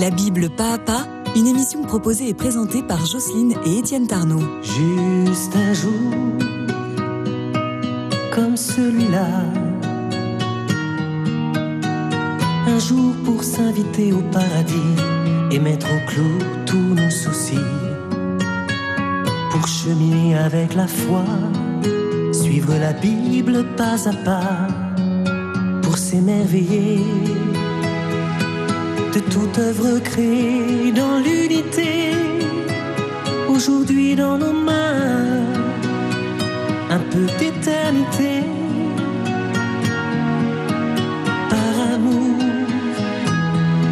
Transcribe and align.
La 0.00 0.10
Bible 0.10 0.50
pas 0.50 0.74
à 0.74 0.78
pas, 0.78 1.06
une 1.36 1.46
émission 1.46 1.82
proposée 1.82 2.28
et 2.28 2.34
présentée 2.34 2.82
par 2.82 3.06
Jocelyne 3.06 3.54
et 3.64 3.78
Étienne 3.78 4.08
Tarnot. 4.08 4.42
Juste 4.60 5.54
un 5.54 5.72
jour 5.72 6.10
comme 8.34 8.56
celui-là. 8.56 9.28
Un 12.66 12.78
jour 12.80 13.14
pour 13.24 13.44
s'inviter 13.44 14.12
au 14.12 14.20
paradis 14.32 14.96
et 15.52 15.60
mettre 15.60 15.86
au 15.86 16.10
clou 16.10 16.38
tous 16.66 16.76
nos 16.76 17.10
soucis. 17.10 17.58
Pour 19.52 19.68
cheminer 19.68 20.36
avec 20.36 20.74
la 20.74 20.88
foi, 20.88 21.24
suivre 22.32 22.74
la 22.80 22.92
Bible 22.94 23.64
pas 23.76 24.08
à 24.08 24.12
pas. 24.24 24.66
Pour 25.82 25.96
s'émerveiller 25.96 26.98
de 29.14 29.20
toute 29.20 29.58
œuvre 29.58 30.00
créée 30.00 30.90
dans 30.90 31.18
l'unité. 31.20 32.10
Aujourd'hui 33.48 34.16
dans 34.16 34.36
nos 34.38 34.52
mains, 34.52 35.44
un 36.90 36.98
peu 36.98 37.26
d'éternité. 37.38 38.42
Par 41.48 41.92
amour, 41.94 42.40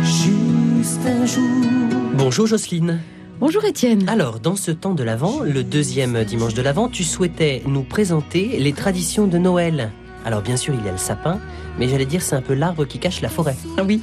juste 0.02 1.06
un 1.06 1.24
jour. 1.24 1.42
Bonjour 2.14 2.48
Jocelyne. 2.48 3.00
Bonjour 3.38 3.64
Étienne. 3.64 4.08
Alors, 4.08 4.40
dans 4.40 4.56
ce 4.56 4.72
temps 4.72 4.94
de 4.94 5.04
l'Avent, 5.04 5.40
le 5.44 5.62
deuxième 5.62 6.24
dimanche 6.24 6.54
de 6.54 6.62
l'Avent, 6.62 6.88
tu 6.88 7.04
souhaitais 7.04 7.62
nous 7.66 7.82
présenter 7.82 8.58
les 8.58 8.72
traditions 8.72 9.28
de 9.28 9.38
Noël. 9.38 9.92
Alors 10.24 10.42
bien 10.42 10.56
sûr, 10.56 10.74
il 10.74 10.84
y 10.84 10.88
a 10.88 10.92
le 10.92 10.98
sapin, 10.98 11.40
mais 11.78 11.88
j'allais 11.88 12.06
dire 12.06 12.22
c'est 12.22 12.36
un 12.36 12.42
peu 12.42 12.54
l'arbre 12.54 12.84
qui 12.84 12.98
cache 12.98 13.20
la 13.20 13.28
forêt. 13.28 13.56
Ah 13.78 13.84
Oui, 13.84 14.00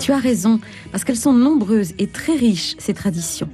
tu 0.00 0.12
as 0.12 0.18
raison, 0.18 0.60
parce 0.90 1.04
qu'elles 1.04 1.16
sont 1.16 1.32
nombreuses 1.32 1.92
et 1.98 2.06
très 2.06 2.34
riches, 2.34 2.74
ces 2.78 2.94
traditions. 2.94 3.48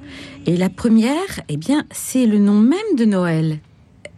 Et 0.47 0.57
la 0.57 0.69
première, 0.71 1.41
eh 1.49 1.57
bien, 1.57 1.85
c'est 1.91 2.27
le 2.27 2.38
nom 2.38 2.55
même 2.55 2.97
de 2.97 3.05
Noël. 3.05 3.59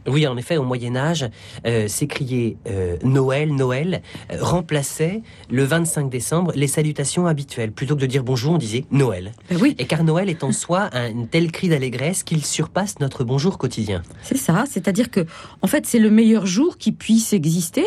Oui, 0.06 0.27
en 0.27 0.37
effet, 0.37 0.56
au 0.56 0.65
Moyen 0.65 0.97
Âge, 0.97 1.29
euh, 1.67 1.89
s'écrier 1.89 2.56
euh, 2.67 2.97
Noël, 3.03 3.55
Noël 3.55 4.03
euh, 4.33 4.39
remplaçait 4.41 5.23
le 5.51 5.65
25 5.65 6.09
décembre 6.09 6.53
les 6.55 6.67
salutations 6.67 7.27
habituelles. 7.27 7.73
Plutôt 7.73 7.97
que 7.97 8.01
de 8.01 8.07
dire 8.07 8.25
bonjour, 8.25 8.55
on 8.55 8.59
disait 8.59 8.84
Noël. 8.91 9.33
Ben 9.51 9.59
oui, 9.61 9.75
Et 9.79 9.87
car 9.87 10.05
Noël 10.05 10.29
est 10.29 10.45
en 10.45 10.53
soi 10.53 10.91
un 10.92 11.25
tel 11.25 11.53
cri 11.53 11.69
d'allégresse 11.69 12.23
qu'il 12.23 12.45
surpasse 12.45 12.98
notre 13.01 13.25
bonjour 13.25 13.59
quotidien. 13.59 14.03
c'est 14.23 14.37
ça. 14.37 14.65
C'est-à-dire 14.69 15.11
que, 15.11 15.27
en 15.62 15.67
fait, 15.67 15.87
c'est 15.87 15.98
le 15.98 16.11
meilleur 16.11 16.47
jour 16.47 16.79
qui 16.79 16.92
puisse 16.92 17.33
exister, 17.33 17.85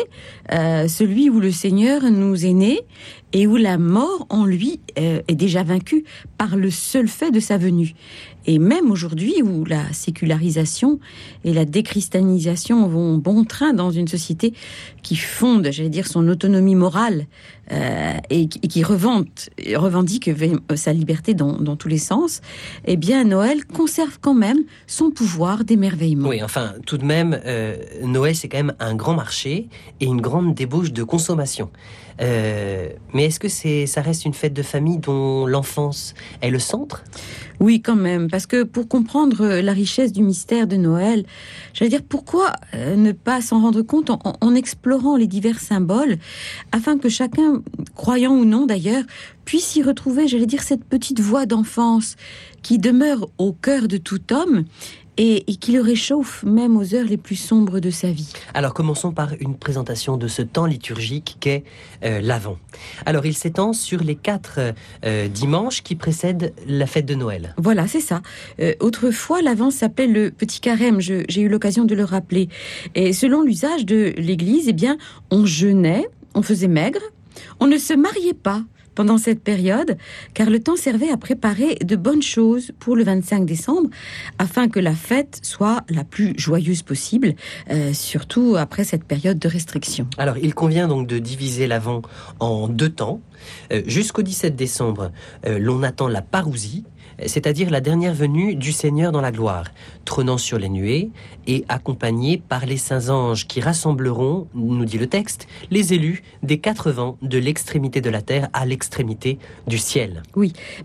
euh, 0.52 0.88
celui 0.88 1.30
où 1.30 1.40
le 1.40 1.50
Seigneur 1.50 2.02
nous 2.10 2.46
est 2.46 2.52
né 2.52 2.80
et 3.34 3.48
où 3.48 3.56
la 3.56 3.76
mort 3.76 4.26
en 4.30 4.46
lui 4.46 4.80
euh, 4.96 5.20
est 5.26 5.34
déjà 5.34 5.64
vaincue 5.64 6.04
par 6.38 6.56
le 6.56 6.70
seul 6.70 7.08
fait 7.08 7.32
de 7.32 7.40
sa 7.40 7.58
venue. 7.58 7.94
Et 8.46 8.58
même 8.58 8.90
aujourd'hui, 8.90 9.42
où 9.42 9.64
la 9.64 9.92
sécularisation 9.92 11.00
et 11.44 11.52
la 11.52 11.64
déchristianisation 11.64 12.86
vont 12.86 13.18
bon 13.18 13.44
train 13.44 13.72
dans 13.72 13.90
une 13.90 14.06
société 14.06 14.54
qui 15.02 15.16
fonde, 15.16 15.68
j'allais 15.72 15.88
dire, 15.88 16.06
son 16.06 16.28
autonomie 16.28 16.76
morale 16.76 17.26
euh, 17.72 18.12
et, 18.30 18.48
qui- 18.48 18.60
revendique 19.76 20.28
v- 20.28 20.56
sa 20.76 20.92
liberté 20.92 21.34
dans, 21.34 21.52
dans 21.60 21.76
tous 21.76 21.88
les 21.88 21.98
sens, 21.98 22.40
eh 22.84 22.96
bien, 22.96 23.24
Noël 23.24 23.64
conserve 23.64 24.18
quand 24.20 24.34
même 24.34 24.58
son 24.86 25.10
pouvoir 25.10 25.64
d'émerveillement. 25.64 26.28
Oui, 26.28 26.42
enfin, 26.42 26.74
tout 26.86 26.98
de 26.98 27.04
même, 27.04 27.40
euh, 27.46 27.76
Noël, 28.02 28.34
c'est 28.36 28.48
quand 28.48 28.58
même 28.58 28.74
un 28.80 28.94
grand 28.94 29.14
marché 29.14 29.68
et 30.00 30.04
une 30.06 30.20
grande 30.20 30.54
débauche 30.54 30.92
de 30.92 31.02
consommation. 31.04 31.70
Euh, 32.20 32.88
mais 33.12 33.24
est-ce 33.24 33.40
que 33.40 33.48
c'est, 33.48 33.86
ça 33.86 34.00
reste 34.00 34.24
une 34.24 34.34
fête 34.34 34.52
de 34.52 34.62
famille 34.62 34.98
dont 34.98 35.46
l'enfance 35.46 36.14
est 36.42 36.50
le 36.50 36.60
centre? 36.60 37.02
Oui, 37.60 37.80
quand 37.80 37.96
même, 37.96 38.28
parce 38.28 38.46
que 38.46 38.62
pour 38.64 38.88
comprendre 38.88 39.42
euh, 39.42 39.62
la 39.62 39.72
richesse 39.72 40.12
du 40.12 40.22
mystère 40.22 40.66
de 40.66 40.76
Noël, 40.76 41.24
j'allais 41.72 41.88
dire 41.90 42.02
pourquoi 42.02 42.52
euh, 42.74 42.96
ne 42.96 43.12
pas 43.12 43.40
s'en 43.40 43.60
rendre 43.60 43.80
compte 43.82 44.10
en, 44.10 44.18
en- 44.24 44.36
en 44.40 44.54
explorant 44.54 45.16
les 45.16 45.26
divers 45.28 45.60
symboles, 45.60 46.18
afin 46.72 46.98
que 46.98 47.08
chacun, 47.08 47.62
croyant 47.94 48.34
ou 48.34 48.44
non 48.44 48.66
d'ailleurs, 48.66 49.04
puisse 49.44 49.76
y 49.76 49.82
retrouver, 49.82 50.26
j'allais 50.26 50.46
dire, 50.46 50.62
cette 50.62 50.84
petite 50.84 51.20
voix 51.20 51.46
d'enfance 51.46 52.16
qui 52.62 52.78
demeure 52.78 53.28
au 53.38 53.52
cœur 53.52 53.88
de 53.88 53.98
tout 53.98 54.20
homme 54.32 54.64
et, 55.16 55.50
et 55.50 55.56
qui 55.56 55.72
le 55.72 55.80
réchauffe 55.80 56.42
même 56.42 56.76
aux 56.76 56.94
heures 56.94 57.06
les 57.06 57.16
plus 57.16 57.36
sombres 57.36 57.80
de 57.80 57.90
sa 57.90 58.10
vie. 58.10 58.32
Alors, 58.52 58.74
commençons 58.74 59.12
par 59.12 59.32
une 59.40 59.56
présentation 59.56 60.16
de 60.16 60.28
ce 60.28 60.42
temps 60.42 60.66
liturgique 60.66 61.36
qu'est 61.40 61.64
euh, 62.04 62.20
l'Avent. 62.20 62.58
Alors, 63.06 63.26
il 63.26 63.34
s'étend 63.34 63.72
sur 63.72 64.02
les 64.02 64.16
quatre 64.16 64.60
euh, 65.04 65.28
dimanches 65.28 65.82
qui 65.82 65.94
précèdent 65.94 66.52
la 66.66 66.86
fête 66.86 67.06
de 67.06 67.14
Noël. 67.14 67.54
Voilà, 67.58 67.86
c'est 67.86 68.00
ça. 68.00 68.22
Euh, 68.60 68.74
autrefois, 68.80 69.42
l'Avent 69.42 69.70
s'appelait 69.70 70.06
le 70.06 70.30
petit 70.30 70.60
carême. 70.60 71.00
J'ai 71.00 71.40
eu 71.40 71.48
l'occasion 71.48 71.84
de 71.84 71.94
le 71.94 72.04
rappeler. 72.04 72.48
Et 72.94 73.12
selon 73.12 73.42
l'usage 73.42 73.84
de 73.86 74.14
l'Église, 74.16 74.68
eh 74.68 74.72
bien, 74.72 74.96
on 75.30 75.46
jeûnait, 75.46 76.08
on 76.34 76.42
faisait 76.42 76.68
maigre, 76.68 77.00
on 77.60 77.66
ne 77.66 77.78
se 77.78 77.94
mariait 77.94 78.34
pas 78.34 78.62
pendant 78.94 79.18
cette 79.18 79.42
période, 79.42 79.96
car 80.34 80.50
le 80.50 80.60
temps 80.60 80.76
servait 80.76 81.10
à 81.10 81.16
préparer 81.16 81.76
de 81.76 81.96
bonnes 81.96 82.22
choses 82.22 82.72
pour 82.78 82.96
le 82.96 83.04
25 83.04 83.44
décembre, 83.44 83.90
afin 84.38 84.68
que 84.68 84.80
la 84.80 84.94
fête 84.94 85.40
soit 85.42 85.82
la 85.88 86.04
plus 86.04 86.34
joyeuse 86.38 86.82
possible, 86.82 87.34
euh, 87.70 87.92
surtout 87.92 88.56
après 88.56 88.84
cette 88.84 89.04
période 89.04 89.38
de 89.38 89.48
restriction. 89.48 90.06
Alors, 90.18 90.38
il 90.38 90.54
convient 90.54 90.88
donc 90.88 91.06
de 91.06 91.18
diviser 91.18 91.66
l'Avent 91.66 92.02
en 92.40 92.68
deux 92.68 92.90
temps. 92.90 93.20
Euh, 93.72 93.82
Jusqu'au 93.86 94.22
17 94.22 94.56
décembre, 94.56 95.12
euh, 95.46 95.58
l'on 95.58 95.82
attend 95.82 96.08
la 96.08 96.22
parousie, 96.22 96.84
c'est-à-dire 97.26 97.70
la 97.70 97.80
dernière 97.80 98.14
venue 98.14 98.54
du 98.54 98.72
Seigneur 98.72 99.12
dans 99.12 99.20
la 99.20 99.32
gloire, 99.32 99.66
trônant 100.04 100.38
sur 100.38 100.58
les 100.58 100.68
nuées 100.68 101.10
et 101.46 101.64
accompagné 101.68 102.38
par 102.38 102.66
les 102.66 102.76
saints 102.76 103.08
anges 103.08 103.46
qui 103.46 103.60
rassembleront, 103.60 104.48
nous 104.54 104.84
dit 104.84 104.98
le 104.98 105.06
texte, 105.06 105.46
les 105.70 105.94
élus 105.94 106.22
des 106.42 106.58
quatre 106.58 106.90
vents 106.90 107.18
de 107.22 107.38
l'extrémité 107.38 108.00
de 108.00 108.10
la 108.10 108.22
terre 108.22 108.48
à 108.52 108.66
l'extrémité 108.66 109.38
du 109.66 109.78
ciel. 109.78 110.22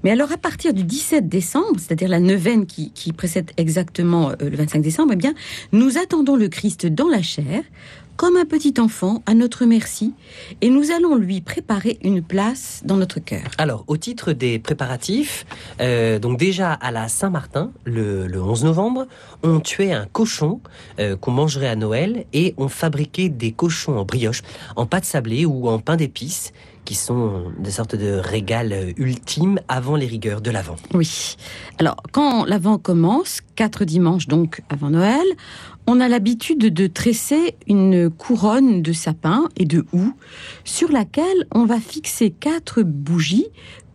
Mais 0.04 0.12
alors, 0.12 0.32
à 0.32 0.38
partir 0.38 0.74
du 0.74 0.84
17 0.84 1.28
décembre, 1.28 1.80
c'est-à-dire 1.80 2.10
la 2.10 2.20
neuvaine 2.20 2.66
qui, 2.66 2.92
qui 2.92 3.14
précède 3.14 3.52
exactement 3.58 4.32
euh, 4.32 4.36
le 4.50 4.56
25 4.56 4.82
décembre, 4.82 5.14
eh 5.14 5.18
bien, 5.18 5.34
nous 5.72 5.98
attendons 5.98 6.36
le 6.36 6.48
Christ 6.48 6.86
dans 6.86 7.08
la 7.08 7.22
chair, 7.22 7.64
comme 8.19 8.35
un 8.35 8.44
petit 8.44 8.74
enfant, 8.80 9.24
à 9.28 9.34
notre 9.34 9.63
merci, 9.63 10.13
et 10.59 10.69
nous 10.69 10.91
allons 10.91 11.16
lui 11.16 11.40
préparer 11.40 11.97
une 12.03 12.22
place 12.22 12.81
dans 12.84 12.97
notre 12.97 13.22
cœur. 13.22 13.46
Alors, 13.57 13.85
au 13.88 13.96
titre 13.96 14.34
des 14.34 14.59
préparatifs, 14.59 15.46
euh, 15.80 16.19
donc 16.19 16.38
déjà 16.38 16.74
à 16.74 16.91
la 16.91 17.08
Saint-Martin, 17.08 17.72
le, 17.85 18.28
le 18.28 18.44
11 18.44 18.66
novembre, 18.66 19.08
on 19.41 19.62
tuait 19.62 19.94
un 19.94 20.06
cochon 20.06 20.59
euh, 21.00 21.16
qu'on 21.16 21.31
mangerait 21.31 21.69
à 21.69 21.78
Noël 21.78 22.25
et 22.34 22.56
on 22.58 22.68
fabriquait 22.68 23.29
des 23.29 23.53
cochons 23.53 23.97
en 23.97 24.03
brioche, 24.03 24.41
en 24.75 24.85
pâte 24.85 25.06
sablée 25.06 25.46
ou 25.46 25.69
en 25.69 25.79
pain 25.79 25.96
d'épices, 25.96 26.52
qui 26.90 26.96
sont 26.96 27.52
des 27.59 27.69
sortes 27.69 27.96
de 27.96 28.13
régal 28.13 28.74
euh, 28.74 28.91
ultimes 28.97 29.59
avant 29.68 29.96
les 29.96 30.08
rigueurs 30.08 30.41
de 30.41 30.50
l'Avent. 30.50 30.75
Oui. 30.96 31.38
Alors, 31.78 31.97
quand 32.12 32.46
l'Avent 32.46 32.79
commence, 32.79 33.41
quatre 33.56 33.85
dimanches 33.85 34.28
donc 34.28 34.63
avant 34.69 34.90
Noël, 34.90 35.28
on 35.92 36.00
a 36.00 36.08
l'habitude 36.08 36.72
de 36.72 36.86
tresser 36.86 37.56
une 37.66 38.12
couronne 38.12 38.84
de 38.84 38.94
sapin 38.94 39.50
et 39.58 39.66
de 39.66 39.88
houx 39.92 40.14
sur 40.64 40.92
laquelle 40.92 41.48
on 41.52 41.66
va 41.66 41.80
fixer 41.80 42.30
quatre 42.30 42.84
bougies 42.84 43.48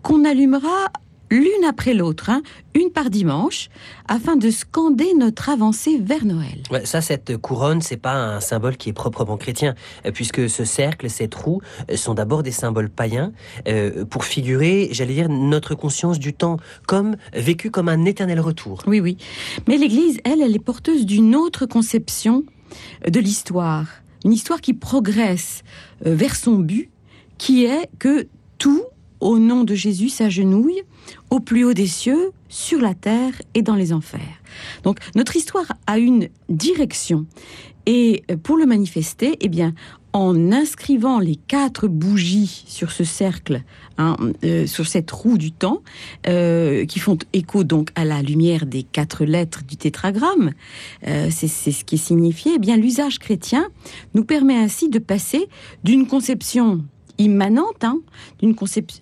qu'on 0.02 0.24
allumera 0.24 0.90
l'une 1.34 1.64
après 1.68 1.94
l'autre, 1.94 2.30
hein, 2.30 2.42
une 2.74 2.90
par 2.90 3.10
dimanche, 3.10 3.68
afin 4.08 4.36
de 4.36 4.50
scander 4.50 5.12
notre 5.18 5.48
avancée 5.48 5.98
vers 5.98 6.24
Noël. 6.24 6.62
Ouais, 6.70 6.86
ça, 6.86 7.00
cette 7.00 7.36
couronne, 7.36 7.80
c'est 7.80 7.96
pas 7.96 8.14
un 8.14 8.40
symbole 8.40 8.76
qui 8.76 8.90
est 8.90 8.92
proprement 8.92 9.36
chrétien, 9.36 9.74
euh, 10.06 10.12
puisque 10.12 10.48
ce 10.48 10.64
cercle, 10.64 11.10
cette 11.10 11.34
roue, 11.34 11.60
euh, 11.90 11.96
sont 11.96 12.14
d'abord 12.14 12.42
des 12.42 12.52
symboles 12.52 12.90
païens 12.90 13.32
euh, 13.66 14.04
pour 14.04 14.24
figurer, 14.24 14.88
j'allais 14.92 15.14
dire, 15.14 15.28
notre 15.28 15.74
conscience 15.74 16.18
du 16.18 16.32
temps, 16.32 16.58
comme 16.86 17.16
vécu 17.32 17.70
comme 17.70 17.88
un 17.88 18.04
éternel 18.04 18.40
retour. 18.40 18.82
Oui, 18.86 19.00
oui. 19.00 19.16
Mais 19.66 19.76
l'Église, 19.76 20.20
elle, 20.24 20.40
elle 20.40 20.54
est 20.54 20.64
porteuse 20.64 21.04
d'une 21.04 21.34
autre 21.34 21.66
conception 21.66 22.44
de 23.08 23.20
l'histoire. 23.20 23.86
Une 24.24 24.32
histoire 24.32 24.60
qui 24.60 24.72
progresse 24.72 25.62
vers 26.00 26.34
son 26.34 26.54
but, 26.54 26.90
qui 27.38 27.64
est 27.64 27.90
que 27.98 28.26
tout, 28.58 28.84
au 29.20 29.38
nom 29.38 29.64
de 29.64 29.74
Jésus, 29.74 30.08
s'agenouille 30.08 30.82
au 31.30 31.40
plus 31.40 31.64
haut 31.64 31.74
des 31.74 31.86
cieux, 31.86 32.32
sur 32.48 32.80
la 32.80 32.94
terre 32.94 33.32
et 33.54 33.62
dans 33.62 33.74
les 33.74 33.92
enfers. 33.92 34.20
Donc 34.84 34.98
notre 35.16 35.36
histoire 35.36 35.66
a 35.86 35.98
une 35.98 36.28
direction. 36.48 37.26
Et 37.86 38.22
pour 38.42 38.56
le 38.56 38.64
manifester, 38.64 39.36
eh 39.40 39.48
bien, 39.48 39.74
en 40.14 40.52
inscrivant 40.52 41.18
les 41.18 41.34
quatre 41.34 41.88
bougies 41.88 42.64
sur 42.68 42.92
ce 42.92 43.02
cercle, 43.02 43.62
hein, 43.98 44.16
euh, 44.44 44.64
sur 44.64 44.86
cette 44.86 45.10
roue 45.10 45.36
du 45.36 45.50
temps, 45.50 45.82
euh, 46.28 46.86
qui 46.86 47.00
font 47.00 47.18
écho 47.32 47.64
donc 47.64 47.90
à 47.96 48.04
la 48.04 48.22
lumière 48.22 48.64
des 48.64 48.84
quatre 48.84 49.24
lettres 49.24 49.64
du 49.64 49.76
tétragramme, 49.76 50.52
euh, 51.08 51.28
c'est 51.30 51.48
ce 51.48 51.84
qui 51.84 51.96
est 51.96 51.98
signifié, 51.98 52.52
eh 52.56 52.76
l'usage 52.76 53.18
chrétien 53.18 53.66
nous 54.14 54.24
permet 54.24 54.56
ainsi 54.56 54.88
de 54.88 55.00
passer 55.00 55.48
d'une 55.82 56.06
conception 56.06 56.84
immanente 57.18 57.82
hein, 57.82 57.98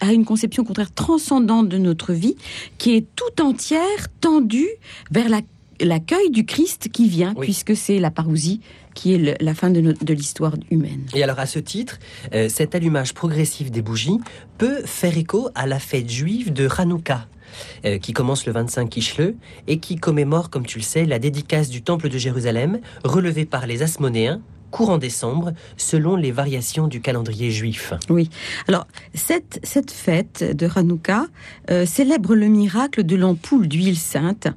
à 0.00 0.12
une 0.12 0.25
conception 0.25 0.64
contraire 0.64 0.93
transcendante 0.93 1.69
de 1.69 1.79
notre 1.79 2.12
vie, 2.12 2.37
qui 2.79 2.94
est 2.94 3.06
tout 3.17 3.43
entière 3.43 4.09
tendue 4.20 4.69
vers 5.11 5.29
l'accueil 5.81 6.31
du 6.31 6.44
Christ 6.44 6.88
qui 6.91 7.09
vient, 7.09 7.35
puisque 7.35 7.76
c'est 7.76 7.99
la 7.99 8.11
parousie 8.11 8.61
qui 8.94 9.14
est 9.14 9.43
la 9.43 9.55
fin 9.55 9.70
de, 9.70 10.12
l'histoire 10.12 10.55
humaine. 10.70 11.06
Et 11.14 11.23
alors 11.23 11.38
à 11.38 11.47
ce 11.47 11.59
titre, 11.59 11.99
euh, 12.35 12.49
cet 12.49 12.75
allumage 12.75 13.14
progressif 13.14 13.70
des 13.70 13.81
bougies 13.81 14.19
peut 14.59 14.82
faire 14.85 15.17
écho 15.17 15.49
à 15.55 15.67
la 15.67 15.79
fête 15.79 16.11
juive 16.11 16.53
de 16.53 16.69
Hanouka. 16.76 17.26
Euh, 17.85 17.99
qui 17.99 18.14
commence 18.14 18.47
le 18.47 18.53
25 18.53 18.88
Kishleu 18.88 19.37
et 19.67 19.79
qui 19.79 19.97
commémore, 19.97 20.49
comme 20.49 20.64
tu 20.64 20.79
le 20.79 20.82
sais, 20.82 21.05
la 21.05 21.19
dédicace 21.19 21.69
du 21.69 21.82
Temple 21.82 22.09
de 22.09 22.17
Jérusalem, 22.17 22.81
relevée 23.05 23.44
par 23.44 23.67
les 23.67 23.82
Asmonéens 23.82 24.41
courant 24.73 24.99
décembre, 24.99 25.53
selon 25.77 26.17
les 26.17 26.33
variations 26.33 26.89
du 26.89 27.01
calendrier 27.01 27.53
juif. 27.53 27.93
Oui. 28.09 28.29
Alors, 28.67 28.89
cette, 29.15 29.61
cette 29.63 29.93
fête 29.93 30.57
de 30.57 30.69
Hanouka 30.75 31.27
euh, 31.71 31.87
célèbre 31.87 32.35
le 32.35 32.49
miracle 32.49 33.05
de 33.05 33.15
l'ampoule 33.15 33.69
d'huile 33.69 33.99
sainte 33.99 34.49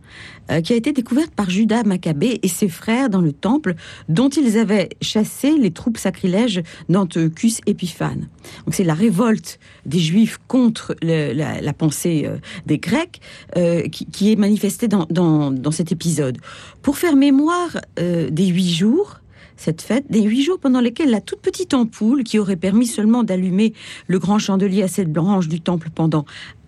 euh, 0.50 0.62
qui 0.62 0.74
a 0.74 0.76
été 0.76 0.94
découverte 0.94 1.32
par 1.32 1.50
Judas 1.50 1.84
Maccabée 1.84 2.40
et 2.42 2.48
ses 2.48 2.70
frères 2.70 3.10
dans 3.10 3.20
le 3.22 3.34
temple 3.34 3.76
dont 4.08 4.30
ils 4.30 4.58
avaient 4.58 4.90
chassé 5.02 5.58
les 5.58 5.72
troupes 5.72 5.98
sacrilèges 5.98 6.64
d'Antiochus 6.88 7.60
Épiphane. 7.66 8.30
Donc, 8.66 8.74
c'est 8.74 8.84
la 8.84 8.94
révolte 8.94 9.60
des 9.86 10.00
Juifs 10.00 10.40
contre 10.48 10.96
la, 11.02 11.74
pensée 11.74 12.24
euh, 12.26 12.38
des 12.66 12.78
Grecs 12.78 13.20
qui, 13.92 14.32
est 14.32 14.36
manifestée 14.38 14.88
dans, 14.88 15.08
dans, 15.10 15.52
dans, 15.52 15.72
cet 15.72 15.92
épisode. 15.92 16.38
Pour 16.82 16.98
faire 16.98 17.16
mémoire 17.16 17.78
des 17.98 18.46
huit 18.46 18.70
jours, 18.70 19.20
cette 19.58 19.82
fête, 19.82 20.06
des 20.10 20.22
huit 20.22 20.44
jours 20.44 20.60
pendant 20.60 20.82
lesquels 20.82 21.10
la 21.10 21.22
toute 21.22 21.40
petite 21.40 21.74
ampoule, 21.74 22.24
qui 22.24 22.40
aurait 22.40 22.56
permis 22.56 22.88
seulement 22.88 23.24
d'allumer 23.24 23.74
le 24.08 24.20
grand 24.20 24.40
chandelier 24.40 24.84
à 24.84 24.88
cette 24.88 25.12
branche 25.12 25.48
du 25.48 25.62
temple 25.62 25.90
pendant 25.94 26.26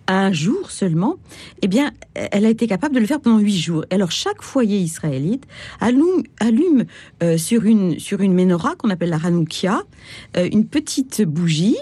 un 0.07 0.31
jour 0.31 0.71
seulement, 0.71 1.15
eh 1.61 1.67
bien, 1.67 1.91
elle 2.13 2.45
a 2.45 2.49
été 2.49 2.65
capable 2.65 2.95
de 2.95 2.99
le 2.99 3.05
faire 3.05 3.19
pendant 3.19 3.39
huit 3.39 3.57
jours. 3.57 3.83
Alors, 3.91 4.11
chaque 4.11 4.41
foyer 4.41 4.79
israélite 4.79 5.45
allume, 5.81 6.85
euh, 7.23 7.37
sur, 7.37 7.65
une, 7.65 7.99
sur 7.99 8.21
une 8.21 8.33
menorah 8.33 8.75
qu'on 8.75 8.89
appelle 8.89 9.09
la 9.09 9.19
Hanoukia, 9.23 9.83
euh, 10.37 10.47
une 10.51 10.65
petite 10.65 11.21
bougie 11.23 11.77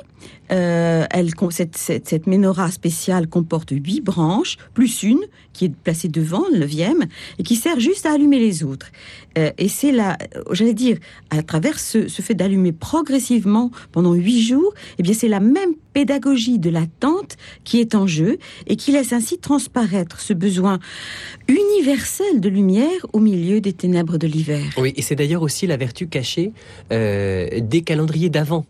euh, 0.51 1.05
elle, 1.09 1.31
cette, 1.49 1.77
cette, 1.77 2.27
menorah 2.27 2.71
spéciale 2.71 3.27
comporte 3.27 3.71
huit 3.71 4.01
branches, 4.01 4.57
plus 4.73 5.03
une 5.03 5.21
qui 5.53 5.65
est 5.65 5.73
placée 5.73 6.07
devant, 6.07 6.43
le 6.51 6.59
neuvième, 6.59 7.05
et 7.39 7.43
qui 7.43 7.55
sert 7.55 7.79
juste 7.79 8.05
à 8.05 8.13
allumer 8.13 8.39
les 8.39 8.63
autres. 8.63 8.91
Euh, 9.37 9.51
et 9.57 9.69
c'est 9.69 9.91
là, 9.91 10.17
j'allais 10.51 10.73
dire, 10.73 10.97
à 11.29 11.41
travers 11.43 11.79
ce, 11.79 12.07
ce 12.07 12.21
fait 12.21 12.33
d'allumer 12.33 12.71
progressivement 12.71 13.71
pendant 13.91 14.13
huit 14.13 14.41
jours, 14.41 14.73
eh 14.99 15.03
bien 15.03 15.13
c'est 15.13 15.27
la 15.27 15.39
même 15.39 15.73
pédagogie 15.93 16.59
de 16.59 16.69
l'attente 16.69 17.37
qui 17.63 17.79
est 17.79 17.95
en 17.95 18.05
jeu 18.05 18.37
et 18.67 18.75
qui 18.75 18.91
laisse 18.91 19.13
ainsi 19.13 19.37
transparaître 19.37 20.19
ce 20.19 20.33
besoin 20.33 20.79
universel 21.47 22.41
de 22.41 22.49
lumière 22.49 23.05
au 23.13 23.19
milieu 23.19 23.61
des 23.61 23.71
ténèbres 23.71 24.17
de 24.17 24.27
l'hiver. 24.27 24.65
Oui, 24.77 24.93
et 24.97 25.01
c'est 25.01 25.15
d'ailleurs 25.15 25.41
aussi 25.41 25.67
la 25.67 25.77
vertu 25.77 26.07
cachée 26.07 26.51
euh, 26.91 27.47
des 27.61 27.81
calendriers 27.81 28.29
d'avant. 28.29 28.65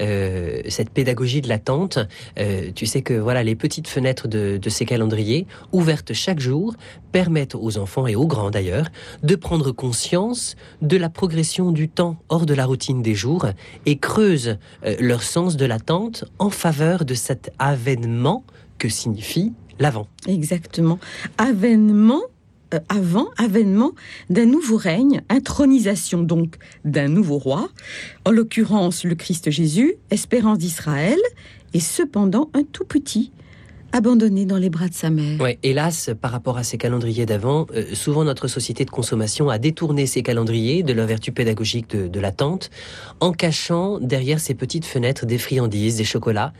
Euh, 0.00 0.60
cette 0.68 0.90
pédagogie 0.90 1.40
de 1.40 1.48
l'attente. 1.48 1.98
Euh, 2.38 2.70
tu 2.74 2.86
sais 2.86 3.02
que 3.02 3.14
voilà, 3.14 3.44
les 3.44 3.54
petites 3.54 3.88
fenêtres 3.88 4.28
de, 4.28 4.58
ces 4.68 4.84
calendriers, 4.84 5.46
ouvertes 5.72 6.12
chaque 6.12 6.40
jour, 6.40 6.74
permettent 7.12 7.54
aux 7.54 7.78
enfants 7.78 8.06
et 8.06 8.16
aux 8.16 8.26
grands 8.26 8.50
d'ailleurs 8.50 8.88
de 9.22 9.36
prendre 9.36 9.70
conscience 9.70 10.56
de 10.82 10.96
la 10.96 11.08
progression 11.08 11.70
du 11.70 11.88
temps 11.88 12.16
hors 12.28 12.46
de 12.46 12.54
la 12.54 12.66
routine 12.66 13.02
des 13.02 13.14
jours 13.14 13.46
et 13.86 13.98
creusent 13.98 14.58
euh, 14.84 14.96
leur 14.98 15.22
sens 15.22 15.56
de 15.56 15.64
l'attente 15.64 16.24
en 16.38 16.50
faveur 16.50 17.04
de 17.04 17.14
cet 17.14 17.52
avènement 17.58 18.44
que 18.78 18.88
signifie 18.88 19.52
l'avant. 19.78 20.08
Exactement. 20.26 20.98
Avènement 21.38 22.22
avant 22.88 23.28
avènement 23.36 23.92
d'un 24.30 24.46
nouveau 24.46 24.76
règne, 24.76 25.22
intronisation 25.28 26.22
donc 26.22 26.56
d'un 26.84 27.08
nouveau 27.08 27.38
roi, 27.38 27.68
en 28.24 28.30
l'occurrence 28.30 29.04
le 29.04 29.14
Christ 29.14 29.50
Jésus, 29.50 29.94
espérance 30.10 30.58
d'Israël, 30.58 31.18
et 31.72 31.80
cependant 31.80 32.50
un 32.54 32.62
tout 32.62 32.84
petit, 32.84 33.32
abandonné 33.94 34.44
dans 34.44 34.56
les 34.56 34.70
bras 34.70 34.88
de 34.88 34.94
sa 34.94 35.08
mère. 35.08 35.40
Ouais, 35.40 35.56
hélas, 35.62 36.10
par 36.20 36.32
rapport 36.32 36.58
à 36.58 36.64
ces 36.64 36.78
calendriers 36.78 37.26
d'avant, 37.26 37.66
euh, 37.76 37.84
souvent 37.94 38.24
notre 38.24 38.48
société 38.48 38.84
de 38.84 38.90
consommation 38.90 39.50
a 39.50 39.58
détourné 39.58 40.06
ces 40.06 40.24
calendriers 40.24 40.82
de 40.82 40.92
leur 40.92 41.06
vertu 41.06 41.30
pédagogique 41.30 41.90
de, 41.90 42.08
de 42.08 42.20
l'attente, 42.20 42.70
en 43.20 43.30
cachant 43.30 44.00
derrière 44.00 44.40
ces 44.40 44.54
petites 44.54 44.84
fenêtres 44.84 45.26
des 45.26 45.38
friandises, 45.38 45.96
des 45.96 46.04
chocolats. 46.04 46.52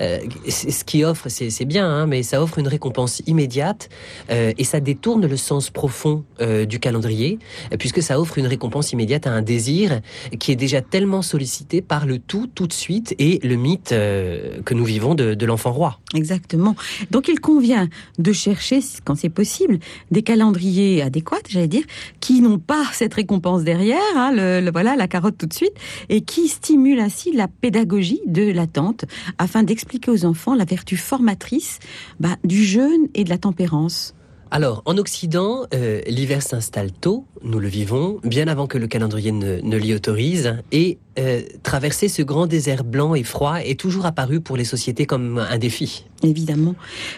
Euh, 0.00 0.18
ce 0.48 0.82
qui 0.82 1.04
offre, 1.04 1.28
c'est 1.28 1.64
bien, 1.64 1.86
hein, 1.88 2.06
mais 2.06 2.24
ça 2.24 2.42
offre 2.42 2.58
une 2.58 2.66
récompense 2.66 3.22
immédiate 3.28 3.88
euh, 4.30 4.52
et 4.58 4.64
ça 4.64 4.80
détourne 4.80 5.24
le 5.24 5.36
sens 5.36 5.70
profond 5.70 6.24
du 6.68 6.80
calendrier, 6.80 7.38
puisque 7.78 8.02
ça 8.02 8.18
offre 8.18 8.38
une 8.38 8.46
récompense 8.46 8.92
immédiate 8.92 9.26
à 9.26 9.30
un 9.30 9.42
désir 9.42 10.00
qui 10.38 10.52
est 10.52 10.56
déjà 10.56 10.80
tellement 10.80 11.22
sollicité 11.22 11.82
par 11.82 12.06
le 12.06 12.18
tout 12.18 12.46
tout 12.46 12.66
de 12.66 12.72
suite 12.72 13.14
et 13.18 13.38
le 13.42 13.56
mythe 13.56 13.90
que 13.90 14.74
nous 14.74 14.84
vivons 14.84 15.14
de, 15.14 15.34
de 15.34 15.46
l'enfant 15.46 15.72
roi. 15.72 16.00
Exactement. 16.14 16.74
Donc 17.10 17.28
il 17.28 17.40
convient 17.40 17.88
de 18.18 18.32
chercher, 18.32 18.80
quand 19.04 19.14
c'est 19.14 19.28
possible, 19.28 19.78
des 20.10 20.22
calendriers 20.22 21.02
adéquats, 21.02 21.36
j'allais 21.48 21.68
dire, 21.68 21.84
qui 22.20 22.40
n'ont 22.40 22.58
pas 22.58 22.84
cette 22.92 23.14
récompense 23.14 23.64
derrière, 23.64 23.98
hein, 24.16 24.32
le, 24.34 24.70
voilà, 24.70 24.96
la 24.96 25.08
carotte 25.08 25.38
tout 25.38 25.46
de 25.46 25.54
suite, 25.54 25.74
et 26.08 26.20
qui 26.20 26.48
stimulent 26.48 27.00
ainsi 27.00 27.32
la 27.32 27.48
pédagogie 27.48 28.20
de 28.26 28.50
l'attente, 28.50 29.04
afin 29.38 29.62
d'expliquer 29.62 30.10
aux 30.10 30.24
enfants 30.24 30.54
la 30.54 30.64
vertu 30.64 30.96
formatrice 30.96 31.78
bah, 32.18 32.36
du 32.44 32.64
jeûne 32.64 33.08
et 33.14 33.24
de 33.24 33.30
la 33.30 33.38
tempérance. 33.38 34.14
Alors, 34.52 34.82
en 34.84 34.98
Occident, 34.98 35.66
euh, 35.74 36.00
l'hiver 36.08 36.42
s'installe 36.42 36.90
tôt, 36.90 37.24
nous 37.44 37.60
le 37.60 37.68
vivons, 37.68 38.18
bien 38.24 38.48
avant 38.48 38.66
que 38.66 38.78
le 38.78 38.88
calendrier 38.88 39.30
ne, 39.30 39.76
l'y 39.76 39.94
autorise, 39.94 40.56
et 40.72 40.98
euh, 41.20 41.42
traverser 41.62 42.08
ce 42.08 42.22
grand 42.22 42.48
désert 42.48 42.82
blanc 42.82 43.14
et 43.14 43.22
froid 43.22 43.58
est 43.62 43.78
toujours 43.78 44.06
apparu 44.06 44.40
pour 44.40 44.56
les 44.56 44.64
sociétés 44.64 45.06
comme 45.06 45.38
un 45.38 45.58
défi. 45.58 46.04
Évidemment. 46.24 46.74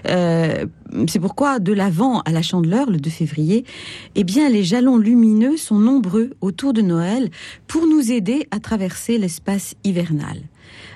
Euh, 0.08 0.66
c'est 1.08 1.20
pourquoi, 1.20 1.58
de 1.58 1.72
l'avant 1.72 2.20
à 2.20 2.32
la 2.32 2.42
chandeleur, 2.42 2.90
le 2.90 2.98
2 2.98 3.08
février, 3.08 3.64
eh 4.14 4.24
bien, 4.24 4.50
les 4.50 4.62
jalons 4.62 4.98
lumineux 4.98 5.56
sont 5.56 5.78
nombreux 5.78 6.32
autour 6.42 6.74
de 6.74 6.82
Noël 6.82 7.30
pour 7.66 7.86
nous 7.86 8.12
aider 8.12 8.46
à 8.50 8.60
traverser 8.60 9.16
l'espace 9.16 9.74
hivernal. 9.84 10.36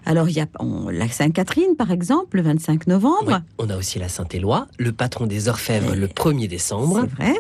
Alors, 0.07 0.29
il 0.29 0.37
y 0.37 0.41
a 0.41 0.47
la 0.93 1.09
Sainte-Catherine, 1.09 1.75
par 1.77 1.91
exemple, 1.91 2.37
le 2.37 2.45
25 2.45 2.87
novembre. 2.87 3.43
on 3.59 3.69
a 3.69 3.77
aussi 3.77 3.99
la 3.99 4.09
Saint-Éloi, 4.09 4.69
le 4.79 4.93
patron 4.93 5.27
des 5.27 5.49
orfèvres, 5.49 5.97
le 5.97 6.07
1er 6.07 6.47
décembre. 6.47 7.01
C'est 7.03 7.23
vrai. 7.25 7.35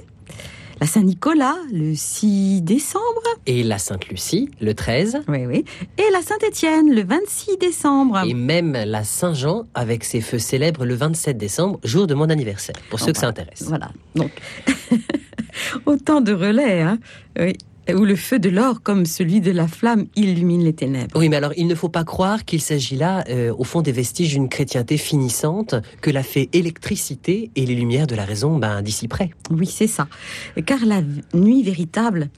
La 0.80 0.86
Saint-Nicolas, 0.88 1.54
le 1.72 1.94
6 1.94 2.62
décembre. 2.62 3.22
Et 3.46 3.62
la 3.62 3.78
Sainte-Lucie, 3.78 4.50
le 4.60 4.74
13. 4.74 5.20
Oui, 5.28 5.46
oui. 5.46 5.64
Et 5.96 6.10
la 6.12 6.20
Saint-Étienne, 6.20 6.92
le 6.92 7.04
26 7.04 7.56
décembre. 7.56 8.22
Et 8.26 8.34
même 8.34 8.72
la 8.72 9.04
Saint-Jean, 9.04 9.64
avec 9.74 10.02
ses 10.02 10.20
feux 10.20 10.40
célèbres 10.40 10.84
le 10.84 10.94
27 10.94 11.38
décembre, 11.38 11.78
jour 11.84 12.08
de 12.08 12.14
mon 12.14 12.28
anniversaire, 12.28 12.76
pour 12.90 12.98
ceux 12.98 13.12
que 13.12 13.18
ça 13.18 13.28
intéresse. 13.28 13.62
Voilà. 13.62 13.90
Donc, 14.16 14.32
autant 15.86 16.20
de 16.20 16.32
relais, 16.32 16.82
hein. 16.82 16.98
Oui 17.38 17.56
où 17.94 18.04
le 18.04 18.16
feu 18.16 18.38
de 18.38 18.48
l'or, 18.48 18.82
comme 18.82 19.06
celui 19.06 19.40
de 19.40 19.50
la 19.50 19.68
flamme, 19.68 20.06
illumine 20.16 20.64
les 20.64 20.72
ténèbres. 20.72 21.18
Oui, 21.18 21.28
mais 21.28 21.36
alors 21.36 21.52
il 21.56 21.66
ne 21.66 21.74
faut 21.74 21.88
pas 21.88 22.04
croire 22.04 22.44
qu'il 22.44 22.60
s'agit 22.60 22.96
là, 22.96 23.24
euh, 23.28 23.54
au 23.56 23.64
fond, 23.64 23.82
des 23.82 23.92
vestiges 23.92 24.32
d'une 24.34 24.48
chrétienté 24.48 24.96
finissante 24.96 25.74
que 26.00 26.10
la 26.10 26.22
fée 26.22 26.48
électricité 26.52 27.50
et 27.54 27.66
les 27.66 27.74
lumières 27.74 28.06
de 28.06 28.14
la 28.14 28.24
raison 28.24 28.58
ben, 28.58 28.82
dissiperaient. 28.82 29.30
Oui, 29.50 29.66
c'est 29.66 29.86
ça. 29.86 30.08
Car 30.64 30.84
la 30.84 31.02
nuit 31.34 31.62
véritable, 31.62 32.30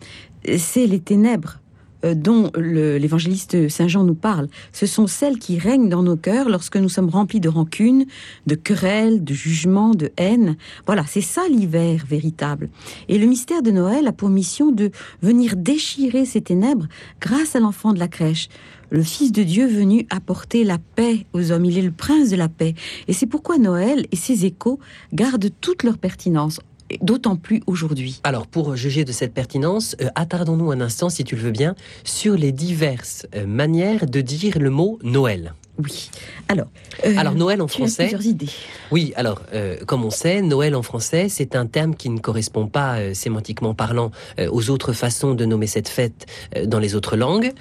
c'est 0.56 0.86
les 0.86 1.00
ténèbres 1.00 1.60
dont 2.02 2.50
l'évangéliste 2.56 3.68
Saint 3.68 3.88
Jean 3.88 4.04
nous 4.04 4.14
parle, 4.14 4.48
ce 4.72 4.86
sont 4.86 5.06
celles 5.06 5.38
qui 5.38 5.58
règnent 5.58 5.88
dans 5.88 6.02
nos 6.02 6.16
cœurs 6.16 6.48
lorsque 6.48 6.76
nous 6.76 6.88
sommes 6.88 7.08
remplis 7.08 7.40
de 7.40 7.48
rancune, 7.48 8.06
de 8.46 8.54
querelles, 8.54 9.24
de 9.24 9.34
jugements, 9.34 9.94
de 9.94 10.10
haine. 10.16 10.56
Voilà, 10.86 11.04
c'est 11.06 11.20
ça 11.20 11.42
l'hiver 11.48 12.04
véritable. 12.08 12.68
Et 13.08 13.18
le 13.18 13.26
mystère 13.26 13.62
de 13.62 13.70
Noël 13.70 14.06
a 14.06 14.12
pour 14.12 14.28
mission 14.28 14.70
de 14.70 14.90
venir 15.22 15.56
déchirer 15.56 16.24
ces 16.24 16.40
ténèbres 16.40 16.86
grâce 17.20 17.56
à 17.56 17.60
l'enfant 17.60 17.92
de 17.92 17.98
la 17.98 18.08
crèche 18.08 18.48
le 18.90 19.02
Fils 19.02 19.32
de 19.32 19.42
Dieu 19.42 19.66
venu 19.66 20.06
apporter 20.10 20.64
la 20.64 20.78
paix 20.78 21.26
aux 21.32 21.52
hommes. 21.52 21.64
Il 21.64 21.78
est 21.78 21.82
le 21.82 21.90
prince 21.90 22.30
de 22.30 22.36
la 22.36 22.48
paix. 22.48 22.74
Et 23.06 23.12
c'est 23.12 23.26
pourquoi 23.26 23.58
Noël 23.58 24.06
et 24.12 24.16
ses 24.16 24.46
échos 24.46 24.78
gardent 25.12 25.50
toute 25.60 25.82
leur 25.82 25.98
pertinence 25.98 26.60
d'autant 27.00 27.36
plus 27.36 27.62
aujourd'hui. 27.66 28.20
Alors, 28.24 28.46
pour 28.46 28.76
juger 28.76 29.04
de 29.04 29.12
cette 29.12 29.34
pertinence, 29.34 29.96
euh, 30.00 30.08
attardons-nous 30.14 30.70
un 30.70 30.80
instant, 30.80 31.08
si 31.08 31.24
tu 31.24 31.36
le 31.36 31.42
veux 31.42 31.50
bien, 31.50 31.74
sur 32.04 32.34
les 32.34 32.52
diverses 32.52 33.26
euh, 33.34 33.46
manières 33.46 34.06
de 34.06 34.20
dire 34.20 34.58
le 34.58 34.70
mot 34.70 34.98
Noël. 35.02 35.54
Oui. 35.78 36.10
Alors, 36.48 36.66
euh, 37.06 37.14
Alors 37.16 37.34
Noël 37.34 37.62
en 37.62 37.66
tu 37.66 37.74
as 37.74 37.86
français. 37.86 38.04
plusieurs 38.04 38.26
idées. 38.26 38.50
Oui, 38.90 39.12
alors, 39.14 39.42
euh, 39.54 39.76
comme 39.86 40.04
on 40.04 40.10
sait, 40.10 40.42
Noël 40.42 40.74
en 40.74 40.82
français, 40.82 41.28
c'est 41.28 41.54
un 41.54 41.66
terme 41.66 41.94
qui 41.94 42.10
ne 42.10 42.18
correspond 42.18 42.66
pas, 42.66 42.98
euh, 42.98 43.14
sémantiquement 43.14 43.74
parlant, 43.74 44.10
aux 44.50 44.70
autres 44.70 44.92
façons 44.92 45.34
de 45.34 45.44
nommer 45.44 45.66
cette 45.66 45.88
fête 45.88 46.26
dans 46.66 46.78
les 46.78 46.94
autres 46.94 47.16
langues. 47.16 47.52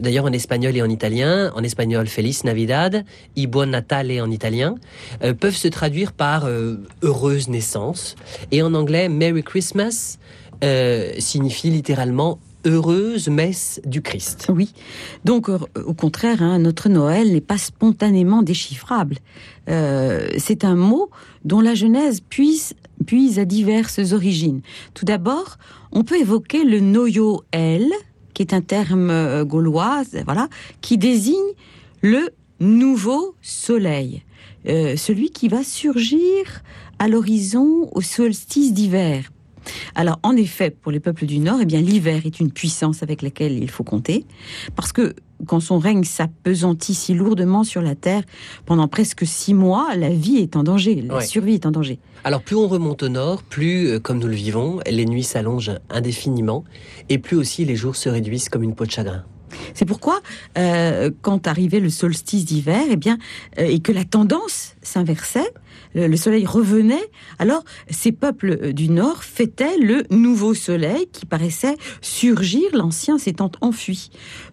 D'ailleurs, 0.00 0.24
en 0.24 0.32
espagnol 0.32 0.76
et 0.76 0.82
en 0.82 0.88
italien, 0.88 1.52
en 1.54 1.62
espagnol, 1.62 2.06
Feliz 2.06 2.44
Navidad, 2.44 3.04
y 3.36 3.46
buon 3.46 3.66
Natale 3.66 4.20
en 4.20 4.30
italien, 4.30 4.74
peuvent 5.40 5.56
se 5.56 5.68
traduire 5.68 6.12
par 6.12 6.48
heureuse 7.02 7.48
naissance. 7.48 8.16
Et 8.50 8.62
en 8.62 8.74
anglais, 8.74 9.08
Merry 9.08 9.42
Christmas 9.42 10.18
signifie 11.18 11.70
littéralement 11.70 12.38
heureuse 12.66 13.28
messe 13.28 13.80
du 13.84 14.02
Christ. 14.02 14.46
Oui. 14.48 14.72
Donc, 15.24 15.48
euh, 15.48 15.58
au 15.84 15.94
contraire, 15.94 16.42
hein, 16.42 16.58
notre 16.58 16.88
Noël 16.88 17.32
n'est 17.32 17.40
pas 17.40 17.58
spontanément 17.58 18.42
déchiffrable. 18.42 19.16
Euh, 19.68 20.28
c'est 20.38 20.64
un 20.64 20.74
mot 20.74 21.10
dont 21.44 21.60
la 21.60 21.74
Genèse 21.74 22.20
puise, 22.20 22.74
à 23.38 23.44
diverses 23.44 24.12
origines. 24.12 24.62
Tout 24.94 25.04
d'abord, 25.04 25.58
on 25.92 26.02
peut 26.02 26.18
évoquer 26.18 26.64
le 26.64 26.80
Noyo-El, 26.80 27.86
qui 28.34 28.42
est 28.42 28.52
un 28.52 28.60
terme 28.60 29.10
euh, 29.10 29.44
gaulois, 29.44 30.02
voilà, 30.24 30.48
qui 30.80 30.98
désigne 30.98 31.36
le 32.02 32.30
nouveau 32.60 33.34
soleil, 33.42 34.22
celui 34.64 35.30
qui 35.30 35.48
va 35.48 35.62
surgir 35.62 36.62
à 36.98 37.08
l'horizon 37.08 37.88
au 37.92 38.00
solstice 38.00 38.72
d'hiver. 38.72 39.30
Alors, 39.94 40.18
en 40.22 40.36
effet, 40.36 40.70
pour 40.70 40.92
les 40.92 41.00
peuples 41.00 41.26
du 41.26 41.38
Nord, 41.38 41.58
eh 41.62 41.66
bien, 41.66 41.80
l'hiver 41.80 42.22
est 42.24 42.40
une 42.40 42.50
puissance 42.52 43.02
avec 43.02 43.22
laquelle 43.22 43.52
il 43.62 43.70
faut 43.70 43.84
compter, 43.84 44.24
parce 44.74 44.92
que 44.92 45.14
quand 45.46 45.60
son 45.60 45.78
règne 45.78 46.04
s'apesantit 46.04 46.94
si 46.94 47.12
lourdement 47.12 47.62
sur 47.62 47.82
la 47.82 47.94
terre 47.94 48.22
pendant 48.64 48.88
presque 48.88 49.26
six 49.26 49.52
mois, 49.52 49.94
la 49.94 50.08
vie 50.08 50.38
est 50.38 50.56
en 50.56 50.62
danger, 50.62 51.02
la 51.02 51.16
Ouais. 51.16 51.26
survie 51.26 51.54
est 51.54 51.66
en 51.66 51.70
danger. 51.70 51.98
Alors 52.24 52.42
plus 52.42 52.56
on 52.56 52.66
remonte 52.68 53.02
au 53.02 53.08
nord, 53.10 53.42
plus, 53.42 53.88
euh, 53.88 54.00
comme 54.00 54.18
nous 54.18 54.28
le 54.28 54.34
vivons, 54.34 54.80
les 54.90 55.04
nuits 55.04 55.22
s'allongent 55.22 55.72
indéfiniment 55.90 56.64
et 57.10 57.18
plus 57.18 57.36
aussi 57.36 57.64
les 57.66 57.76
jours 57.76 57.96
se 57.96 58.08
réduisent 58.08 58.48
comme 58.48 58.62
une 58.62 58.74
peau 58.74 58.86
de 58.86 58.90
chagrin. 58.90 59.24
C'est 59.74 59.84
pourquoi, 59.84 60.20
euh, 60.58 61.10
quand 61.22 61.46
arrivait 61.46 61.80
le 61.80 61.88
solstice 61.90 62.44
d'hiver, 62.44 62.82
eh 62.90 62.96
bien, 62.96 63.16
euh, 63.58 63.64
et 63.66 63.78
que 63.80 63.92
la 63.92 64.04
tendance 64.04 64.74
s'inversait, 64.82 65.52
le, 65.96 66.06
le 66.06 66.16
soleil 66.16 66.46
revenait, 66.46 67.10
alors 67.38 67.64
ces 67.90 68.12
peuples 68.12 68.58
euh, 68.62 68.72
du 68.72 68.90
Nord 68.90 69.24
fêtaient 69.24 69.78
le 69.78 70.04
nouveau 70.10 70.54
soleil 70.54 71.08
qui 71.10 71.26
paraissait 71.26 71.76
surgir, 72.00 72.62
l'ancien 72.74 73.18
s'étant 73.18 73.50
enfui. 73.60 74.10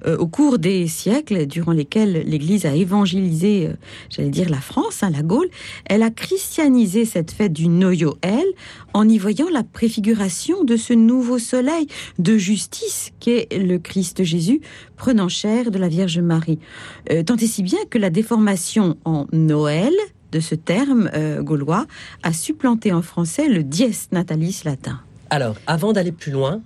Euh, 0.07 0.17
au 0.17 0.27
cours 0.27 0.57
des 0.57 0.87
siècles 0.87 1.45
durant 1.45 1.73
lesquels 1.73 2.23
l'Église 2.25 2.65
a 2.65 2.73
évangélisé, 2.73 3.67
euh, 3.67 3.73
j'allais 4.09 4.29
dire 4.29 4.49
la 4.49 4.61
France, 4.61 5.03
hein, 5.03 5.09
la 5.11 5.21
Gaule, 5.21 5.49
elle 5.85 6.01
a 6.01 6.09
christianisé 6.09 7.05
cette 7.05 7.31
fête 7.31 7.53
du 7.53 7.67
Noyoel 7.67 8.45
en 8.93 9.07
y 9.07 9.17
voyant 9.17 9.49
la 9.51 9.63
préfiguration 9.63 10.63
de 10.63 10.77
ce 10.77 10.93
nouveau 10.93 11.39
soleil 11.39 11.87
de 12.19 12.37
justice 12.37 13.11
qu'est 13.19 13.47
le 13.51 13.77
Christ 13.77 14.23
Jésus 14.23 14.61
prenant 14.95 15.27
chair 15.27 15.71
de 15.71 15.77
la 15.77 15.89
Vierge 15.89 16.19
Marie. 16.19 16.59
Tant 17.25 17.35
et 17.35 17.47
si 17.47 17.63
bien 17.63 17.79
que 17.89 17.97
la 17.97 18.09
déformation 18.09 18.97
en 19.03 19.27
Noël 19.33 19.93
de 20.33 20.39
ce 20.39 20.55
terme 20.55 21.09
euh, 21.13 21.41
gaulois 21.41 21.85
a 22.23 22.33
supplanté 22.33 22.91
en 22.91 23.01
français 23.01 23.47
le 23.47 23.63
dies 23.63 24.07
natalis 24.11 24.63
latin. 24.65 24.99
Alors, 25.29 25.55
avant 25.67 25.93
d'aller 25.93 26.11
plus 26.11 26.31
loin, 26.31 26.61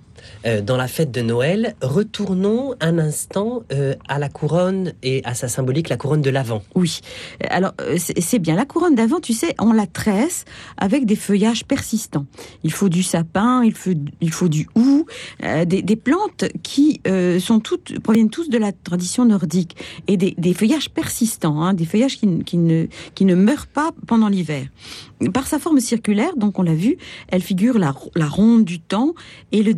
euh, 0.46 0.60
dans 0.60 0.76
la 0.76 0.88
fête 0.88 1.10
de 1.10 1.20
Noël, 1.20 1.74
retournons 1.82 2.74
un 2.80 2.98
instant 2.98 3.62
euh, 3.72 3.94
à 4.08 4.18
la 4.18 4.28
couronne 4.28 4.92
et 5.02 5.22
à 5.24 5.34
sa 5.34 5.48
symbolique, 5.48 5.88
la 5.88 5.96
couronne 5.96 6.22
de 6.22 6.30
l'Avent. 6.30 6.62
Oui. 6.74 7.00
Alors, 7.50 7.72
euh, 7.80 7.96
c'est 7.98 8.38
bien. 8.38 8.54
La 8.54 8.64
couronne 8.64 8.94
d'avant, 8.94 9.20
tu 9.20 9.32
sais, 9.32 9.54
on 9.58 9.72
la 9.72 9.86
tresse 9.86 10.44
avec 10.76 11.06
des 11.06 11.16
feuillages 11.16 11.64
persistants. 11.64 12.26
Il 12.64 12.72
faut 12.72 12.88
du 12.88 13.02
sapin, 13.02 13.62
il 13.64 13.74
faut, 13.74 14.48
du 14.48 14.68
hou, 14.74 15.06
euh, 15.44 15.64
des, 15.64 15.96
plantes 15.96 16.44
qui 16.62 17.00
sont 17.40 17.60
toutes, 17.60 17.98
proviennent 18.00 18.30
tous 18.30 18.48
de 18.48 18.58
la 18.58 18.72
tradition 18.72 19.24
nordique. 19.24 19.76
Et 20.06 20.16
des, 20.16 20.54
feuillages 20.54 20.90
persistants, 20.90 21.62
hein, 21.62 21.74
des 21.74 21.84
feuillages 21.84 22.18
qui, 22.18 22.56
ne, 22.56 23.34
meurent 23.34 23.66
pas 23.66 23.90
pendant 24.06 24.28
l'hiver. 24.28 24.66
Par 25.32 25.46
sa 25.46 25.58
forme 25.58 25.80
circulaire, 25.80 26.36
donc 26.36 26.58
on 26.58 26.62
l'a 26.62 26.74
vu, 26.74 26.96
elle 27.28 27.42
figure 27.42 27.78
la, 27.78 27.90
ro- 27.90 28.12
la 28.14 28.28
ronde 28.28 28.64
du 28.64 28.78
temps 28.78 29.14
et 29.50 29.62
le 29.62 29.74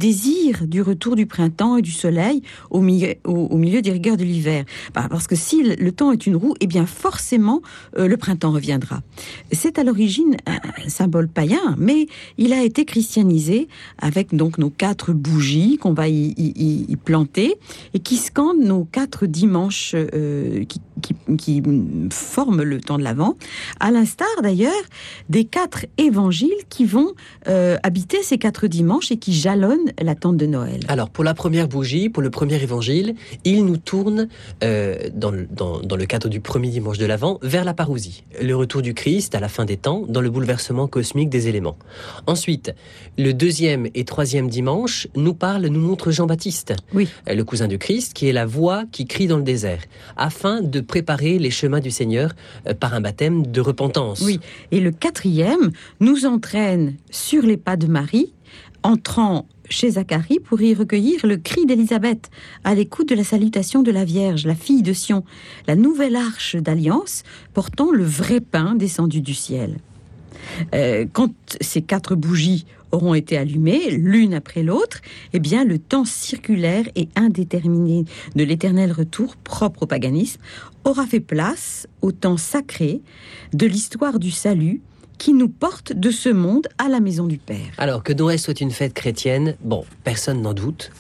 du 0.67 0.83
retour 0.83 1.17
du 1.17 1.27
printemps 1.27 1.77
et 1.77 1.83
du 1.83 1.91
soleil 1.91 2.43
au 2.71 2.81
milieu, 2.81 3.15
au, 3.25 3.57
milieu 3.57 3.83
des 3.83 3.91
rigueurs 3.93 4.17
de 4.17 4.25
l'hiver. 4.25 4.65
Bah, 4.95 5.07
parce 5.11 5.27
que 5.27 5.37
si 5.37 5.63
le- 5.63 5.91
temps 5.93 6.13
est 6.13 6.27
une 6.27 6.37
roue, 6.37 6.55
eh 6.61 6.67
bien 6.69 6.87
forcément 6.87 7.63
euh, 7.99 8.07
le 8.07 8.17
printemps 8.17 8.53
reviendra. 8.53 9.03
C'est 9.51 9.79
à 9.79 9.83
l'origine 9.85 10.37
un, 10.47 10.61
symbole 10.89 11.29
païen, 11.29 11.75
mais 11.79 12.07
il 12.39 12.53
a 12.53 12.63
été 12.63 12.85
christianisé 12.85 13.67
avec 13.99 14.35
donc 14.35 14.59
nos 14.59 14.71
quatre 14.71 15.13
bougies 15.13 15.79
qu'on 15.79 15.93
va 15.95 16.09
y- 16.09 16.33
y 16.37 16.97
planter 16.97 17.55
et 17.95 17.99
qui 17.99 18.17
scandent 18.17 18.63
nos 18.63 18.85
quatre 18.85 19.27
dimanches 19.27 19.95
euh, 19.97 20.65
qui, 20.65 20.81
qui- 21.01 21.15
qui 21.37 21.63
forment 22.13 22.63
le 22.63 22.81
temps 22.81 22.99
de 22.99 23.03
l'Avent, 23.05 23.35
à 23.81 23.91
l'instar 23.91 24.29
d'ailleurs 24.43 24.73
des 25.29 25.45
quatre 25.45 25.87
évangiles 25.99 26.51
qui 26.69 26.85
vont 26.85 27.13
euh, 27.49 27.77
habiter 27.83 28.23
ces 28.23 28.39
quatre 28.39 28.67
dimanches 28.67 29.11
et 29.13 29.17
qui 29.17 29.33
jalonnent 29.33 29.91
l'attente 30.01 30.37
de 30.37 30.47
Noël. 30.47 30.81
Alors, 30.89 31.11
pour 31.11 31.25
la 31.25 31.35
première 31.35 31.69
bougie, 31.69 32.09
pour 32.09 32.23
le 32.23 32.31
premier 32.31 32.63
évangile, 32.63 33.15
il 33.45 33.65
nous 33.65 33.77
tourne, 33.77 34.29
euh, 34.65 34.97
dans, 35.15 35.31
le, 35.31 35.47
dans- 35.51 35.81
dans 35.81 35.97
le 35.97 36.07
cadre 36.07 36.29
du 36.29 36.41
premier 36.41 36.69
dimanche 36.71 36.99
de 36.99 37.07
l'Avent, 37.07 37.39
vers 37.43 37.65
la 37.65 37.75
parousie, 37.75 38.25
le 38.41 38.55
retour 38.55 38.83
du 38.83 38.95
Christ 38.95 39.35
à 39.35 39.41
la 39.41 39.49
fin 39.49 39.65
des 39.65 39.77
temps, 39.77 40.05
dans 40.09 40.21
le 40.21 40.31
bouleversement 40.31 40.87
cosmique 40.89 41.31
des 41.31 41.49
éléments. 41.49 41.77
Ensuite, 42.27 42.75
le 43.19 43.33
deuxième 43.33 43.89
et 43.95 44.05
troisième 44.05 44.49
dimanche 44.49 45.07
nous 45.17 45.35
parle, 45.35 45.67
nous 45.67 45.81
montre 45.81 46.11
Jean-Baptiste, 46.11 46.75
Oui. 46.95 47.09
euh, 47.29 47.35
le 47.35 47.45
cousin 47.45 47.69
du 47.69 47.79
Christ, 47.79 48.13
qui 48.13 48.29
est 48.29 48.33
la 48.33 48.47
voix 48.47 48.85
qui 48.93 49.07
crie 49.07 49.27
dans 49.27 49.37
le 49.39 49.43
désert, 49.43 49.81
afin 50.17 50.61
de 50.61 50.81
préparer 50.91 51.39
les 51.39 51.53
chemins 51.53 51.79
du 51.79 51.93
Seigneur 51.93 52.35
euh, 52.67 52.75
par 52.75 52.95
un 52.95 53.01
baptême 53.01 53.47
de 53.47 53.61
repentance. 53.61 54.23
Oui. 54.23 54.41
Et 54.73 54.81
le 54.81 54.91
quatrième 54.91 55.71
nous 56.01 56.27
entraîne 56.27 56.97
sur 57.11 57.43
les 57.45 57.57
pas 57.57 57.77
de 57.77 57.87
Marie, 57.87 58.33
entrant 58.83 59.47
chez 59.69 59.93
Zacharie 59.93 60.41
pour 60.41 60.61
y 60.61 60.75
recueillir 60.75 61.25
le 61.25 61.37
cri 61.37 61.65
d'Élisabeth, 61.65 62.29
à 62.65 62.75
l'écoute 62.75 63.09
de 63.09 63.15
la 63.15 63.23
salutation 63.23 63.83
de 63.83 63.93
la 63.93 64.05
Vierge, 64.05 64.47
la 64.47 64.57
fille 64.57 64.83
de 64.83 64.93
Sion, 64.93 65.23
la 65.69 65.77
nouvelle 65.77 66.17
arche 66.17 66.57
d'alliance 66.57 67.23
portant 67.55 67.93
le 67.93 68.03
vrai 68.03 68.41
pain 68.41 68.75
descendu 68.75 69.21
du 69.21 69.35
ciel. 69.35 69.77
Euh, 70.75 71.07
quand 71.13 71.33
ces 71.61 71.83
quatre 71.83 72.17
bougies 72.17 72.67
auront 72.93 73.15
été 73.15 73.37
allumées, 73.37 73.91
l'une 73.91 74.35
après 74.35 74.63
l'autre, 74.63 75.01
eh 75.33 75.39
bien, 75.39 75.65
le 75.65 75.79
temps 75.79 76.05
circulaire 76.05 76.85
et 76.97 77.09
indéterminé 77.17 78.05
de 78.35 78.45
l'éternel 78.45 78.93
retour 78.93 79.37
propre 79.37 79.85
au 79.85 79.87
paganisme 79.87 80.41
aura 80.85 81.07
fait 81.07 81.21
place 81.21 81.87
au 82.03 82.13
temps 82.13 82.37
sacré 82.37 83.03
de 83.53 83.67
l'histoire 83.67 84.19
du 84.19 84.31
salut 84.31 84.83
qui 85.21 85.35
nous 85.35 85.51
porte 85.51 85.93
de 85.93 86.11
ce 86.11 86.31
monde 86.31 86.67
à 86.79 86.89
la 86.89 86.99
maison 86.99 87.27
du 87.27 87.37
Père. 87.37 87.59
Alors 87.77 88.03
que 88.03 88.15
Noël 88.15 88.39
soit 88.39 88.59
une 88.63 88.71
fête 88.71 88.95
chrétienne, 88.95 89.55
bon, 89.63 89.85
personne 90.03 90.41
n'en 90.41 90.55
doute. 90.55 90.93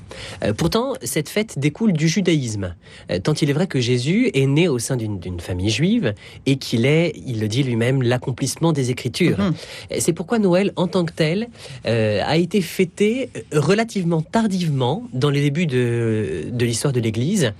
Euh, 0.44 0.52
pourtant, 0.52 0.92
cette 1.02 1.30
fête 1.30 1.58
découle 1.58 1.94
du 1.94 2.06
judaïsme. 2.06 2.74
Euh, 3.10 3.18
tant 3.18 3.32
il 3.32 3.48
est 3.48 3.54
vrai 3.54 3.66
que 3.66 3.80
Jésus 3.80 4.30
est 4.34 4.46
né 4.46 4.68
au 4.68 4.78
sein 4.78 4.98
d'une 4.98 5.40
famille 5.40 5.70
juive 5.70 6.12
et 6.44 6.56
qu'il 6.56 6.84
est, 6.84 7.14
il 7.26 7.40
le 7.40 7.48
dit 7.48 7.62
lui-même, 7.62 8.02
l'accomplissement 8.02 8.74
des 8.74 8.90
Écritures. 8.90 9.38
Mhm. 9.38 9.54
Et 9.90 10.00
C'est 10.00 10.12
pourquoi 10.12 10.38
Noël, 10.38 10.72
en 10.76 10.86
tant 10.86 11.06
que 11.06 11.14
tel, 11.14 11.48
euh, 11.86 12.20
a 12.22 12.36
été 12.36 12.60
fêté 12.60 13.30
relativement 13.52 14.20
tardivement 14.20 15.04
dans 15.14 15.30
les 15.30 15.40
débuts 15.40 15.66
de, 15.66 16.50
de 16.52 16.64
l'histoire 16.66 16.92
de 16.92 17.00
l'Église, 17.00 17.54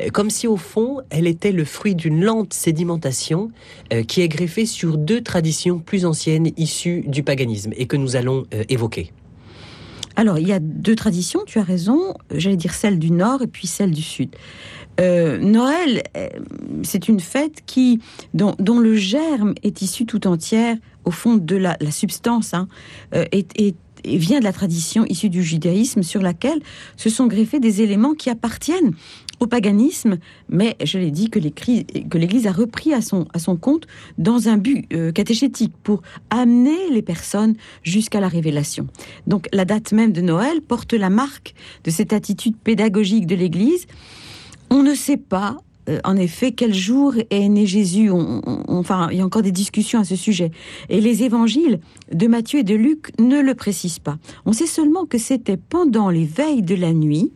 euh, 0.00 0.08
comme 0.08 0.30
si 0.30 0.46
au 0.46 0.56
fond, 0.56 1.00
elle 1.10 1.26
était 1.26 1.52
le 1.52 1.66
fruit 1.66 1.94
d'une 1.94 2.24
lente 2.24 2.54
sédimentation 2.54 3.50
euh, 3.92 4.02
qui 4.02 4.22
est 4.22 4.28
greffée 4.28 4.64
sur 4.64 4.96
deux 4.96 5.20
traditions 5.20 5.78
plus 5.78 6.05
anciennes 6.06 6.50
issues 6.56 7.04
du 7.06 7.22
paganisme 7.22 7.72
et 7.76 7.86
que 7.86 7.96
nous 7.96 8.16
allons 8.16 8.44
euh, 8.54 8.64
évoquer. 8.68 9.12
Alors, 10.16 10.38
il 10.38 10.48
y 10.48 10.52
a 10.52 10.60
deux 10.60 10.96
traditions, 10.96 11.40
tu 11.46 11.58
as 11.58 11.62
raison, 11.62 12.14
j'allais 12.34 12.56
dire 12.56 12.72
celle 12.72 12.98
du 12.98 13.10
Nord 13.10 13.42
et 13.42 13.46
puis 13.46 13.66
celle 13.66 13.90
du 13.90 14.00
Sud. 14.00 14.34
Euh, 14.98 15.36
Noël, 15.38 16.02
euh, 16.16 16.28
c'est 16.82 17.08
une 17.08 17.20
fête 17.20 17.62
qui, 17.66 18.00
dont, 18.32 18.56
le 18.58 18.94
germe 18.94 19.54
est 19.62 19.82
issu 19.82 20.06
tout 20.06 20.26
entière, 20.26 20.76
au 21.04 21.10
fond 21.10 21.36
de 21.36 21.56
la, 21.56 21.76
substance, 21.90 22.54
hein, 22.54 22.66
est, 23.12 23.76
vient 24.04 24.38
de 24.38 24.44
la 24.44 24.52
tradition 24.52 25.04
issue 25.06 25.28
du 25.28 25.42
judaïsme 25.42 26.02
sur 26.02 26.22
laquelle 26.22 26.60
se 26.96 27.10
sont 27.10 27.26
greffés 27.26 27.60
des 27.60 27.82
éléments 27.82 28.14
qui 28.14 28.30
appartiennent 28.30 28.92
au 29.40 29.46
paganisme, 29.46 30.18
mais 30.48 30.76
je 30.82 30.98
l'ai 30.98 31.10
dit 31.10 31.30
que 31.30 31.38
l'Église 31.38 32.46
a 32.46 32.52
repris 32.52 32.94
à 32.94 33.00
son, 33.00 33.26
à 33.32 33.38
son 33.38 33.56
compte 33.56 33.86
dans 34.18 34.48
un 34.48 34.56
but 34.56 34.86
euh, 34.92 35.12
catéchétique 35.12 35.74
pour 35.82 36.02
amener 36.30 36.90
les 36.90 37.02
personnes 37.02 37.54
jusqu'à 37.82 38.20
la 38.20 38.28
révélation. 38.28 38.86
Donc 39.26 39.48
la 39.52 39.64
date 39.64 39.92
même 39.92 40.12
de 40.12 40.20
Noël 40.20 40.60
porte 40.60 40.92
la 40.94 41.10
marque 41.10 41.54
de 41.84 41.90
cette 41.90 42.12
attitude 42.12 42.56
pédagogique 42.56 43.26
de 43.26 43.34
l'Église. 43.34 43.86
On 44.70 44.82
ne 44.82 44.94
sait 44.94 45.16
pas 45.16 45.58
euh, 45.88 46.00
en 46.04 46.16
effet, 46.16 46.52
quel 46.52 46.74
jour 46.74 47.14
est 47.30 47.48
né 47.48 47.66
Jésus. 47.66 48.10
enfin, 48.10 49.08
il 49.12 49.18
y 49.18 49.20
a 49.20 49.24
encore 49.24 49.42
des 49.42 49.52
discussions 49.52 50.00
à 50.00 50.04
ce 50.04 50.16
sujet. 50.16 50.50
Et 50.88 51.00
les 51.00 51.22
évangiles 51.22 51.80
de 52.12 52.26
Matthieu 52.26 52.60
et 52.60 52.64
de 52.64 52.74
Luc 52.74 53.12
ne 53.20 53.40
le 53.40 53.54
précisent 53.54 53.98
pas. 53.98 54.18
On 54.44 54.52
sait 54.52 54.66
seulement 54.66 55.06
que 55.06 55.18
c'était 55.18 55.56
pendant 55.56 56.10
les 56.10 56.24
veilles 56.24 56.62
de 56.62 56.74
la 56.74 56.92
nuit, 56.92 57.32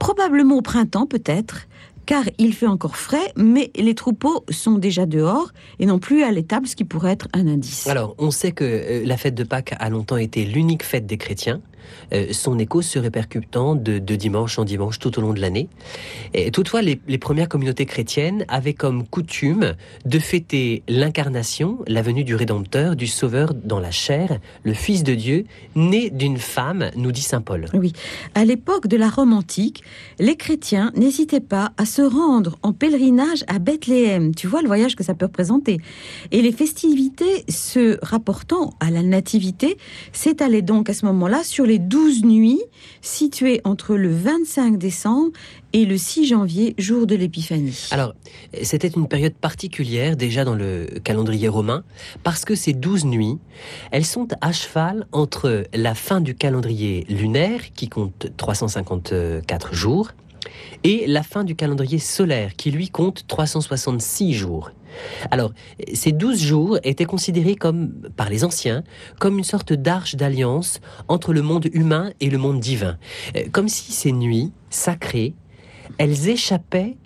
probablement 0.00 0.56
au 0.56 0.62
printemps 0.62 1.06
peut-être, 1.06 1.68
car 2.06 2.24
il 2.38 2.52
fait 2.54 2.66
encore 2.66 2.96
frais, 2.96 3.32
mais 3.36 3.70
les 3.76 3.94
troupeaux 3.94 4.44
sont 4.50 4.78
déjà 4.78 5.06
dehors 5.06 5.52
et 5.78 5.86
non 5.86 6.00
plus 6.00 6.24
à 6.24 6.32
l'étable, 6.32 6.66
ce 6.66 6.74
qui 6.74 6.82
pourrait 6.84 7.12
être 7.12 7.28
un 7.32 7.46
indice. 7.46 7.86
Alors, 7.86 8.16
on 8.18 8.32
sait 8.32 8.50
que 8.50 8.64
euh, 8.64 9.02
la 9.06 9.16
fête 9.16 9.36
de 9.36 9.44
Pâques 9.44 9.74
a 9.78 9.90
longtemps 9.90 10.16
été 10.16 10.44
l'unique 10.44 10.82
fête 10.82 11.06
des 11.06 11.18
chrétiens. 11.18 11.60
Euh, 12.12 12.28
son 12.32 12.58
écho 12.58 12.82
se 12.82 12.98
répercutant 12.98 13.74
de, 13.74 13.98
dimanche 13.98 14.58
en 14.58 14.64
dimanche 14.64 14.98
tout 14.98 15.18
au 15.18 15.22
long 15.22 15.32
de 15.32 15.40
l'année. 15.40 15.68
Et 16.34 16.50
toutefois, 16.50 16.82
les, 16.82 16.96
premières 17.18 17.48
communautés 17.48 17.86
chrétiennes 17.86 18.44
avaient 18.48 18.74
comme 18.74 19.06
coutume 19.06 19.74
de 20.04 20.18
fêter 20.18 20.82
l'incarnation, 20.88 21.78
la 21.86 22.02
venue 22.02 22.24
du 22.24 22.34
Rédempteur, 22.34 22.96
du 22.96 23.06
Sauveur 23.06 23.54
dans 23.54 23.78
la 23.78 23.90
chair, 23.90 24.38
le 24.64 24.72
Fils 24.72 25.04
de 25.04 25.14
Dieu, 25.14 25.44
né 25.74 26.10
d'une 26.10 26.38
femme, 26.38 26.90
nous 26.96 27.12
dit 27.12 27.22
Saint 27.22 27.40
Paul. 27.42 27.66
Oui, 27.74 27.92
à 28.34 28.44
l'époque 28.44 28.86
de 28.86 28.96
la 28.96 29.08
Rome 29.08 29.32
antique, 29.32 29.82
les 30.18 30.36
chrétiens 30.36 30.92
n'hésitaient 30.96 31.40
pas 31.40 31.72
à 31.76 31.84
se 31.84 32.02
rendre 32.02 32.58
en 32.62 32.72
pèlerinage 32.72 33.44
à 33.46 33.58
Bethléem. 33.58 34.34
Tu 34.34 34.46
vois 34.46 34.62
le 34.62 34.66
voyage 34.66 34.96
que 34.96 35.04
ça 35.04 35.14
peut 35.14 35.26
représenter. 35.26 35.78
Et 36.30 36.42
les 36.42 36.52
festivités 36.52 37.44
se 37.48 37.98
rapportant 38.02 38.74
à 38.80 38.90
la 38.90 39.02
nativité 39.02 39.76
s'étalaient 40.12 40.62
donc 40.62 40.88
à 40.88 40.94
ce 40.94 41.06
moment-là 41.06 41.42
sur 41.44 41.66
les 41.66 41.78
douze 41.80 42.24
nuits 42.24 42.62
situées 43.00 43.60
entre 43.64 43.96
le 43.96 44.14
25 44.14 44.78
décembre 44.78 45.32
et 45.72 45.84
le 45.84 45.96
6 45.96 46.26
janvier, 46.26 46.74
jour 46.78 47.06
de 47.06 47.14
l'Épiphanie. 47.14 47.88
Alors, 47.90 48.14
c'était 48.62 48.88
une 48.88 49.08
période 49.08 49.34
particulière 49.34 50.16
déjà 50.16 50.44
dans 50.44 50.54
le 50.54 50.86
calendrier 51.04 51.48
romain, 51.48 51.84
parce 52.22 52.44
que 52.44 52.54
ces 52.54 52.72
douze 52.72 53.04
nuits, 53.04 53.38
elles 53.90 54.04
sont 54.04 54.28
à 54.40 54.52
cheval 54.52 55.06
entre 55.12 55.64
la 55.72 55.94
fin 55.94 56.20
du 56.20 56.34
calendrier 56.34 57.06
lunaire, 57.08 57.72
qui 57.74 57.88
compte 57.88 58.28
354 58.36 59.74
jours, 59.74 60.10
et 60.84 61.06
la 61.06 61.22
fin 61.22 61.44
du 61.44 61.54
calendrier 61.54 61.98
solaire, 61.98 62.56
qui 62.56 62.70
lui 62.70 62.88
compte 62.88 63.26
366 63.28 64.32
jours. 64.34 64.70
Alors, 65.30 65.52
ces 65.92 66.12
douze 66.12 66.40
jours 66.40 66.78
étaient 66.82 67.04
considérés 67.04 67.56
comme, 67.56 67.92
par 68.16 68.30
les 68.30 68.44
anciens, 68.44 68.82
comme 69.18 69.38
une 69.38 69.44
sorte 69.44 69.72
d'arche 69.72 70.14
d'alliance 70.14 70.80
entre 71.08 71.32
le 71.32 71.42
monde 71.42 71.68
humain 71.72 72.10
et 72.20 72.30
le 72.30 72.38
monde 72.38 72.60
divin. 72.60 72.98
Euh, 73.36 73.44
comme 73.52 73.68
si 73.68 73.92
ces 73.92 74.12
nuits 74.12 74.52
sacrées, 74.70 75.34
elles 75.98 76.28
échappaient 76.28 76.96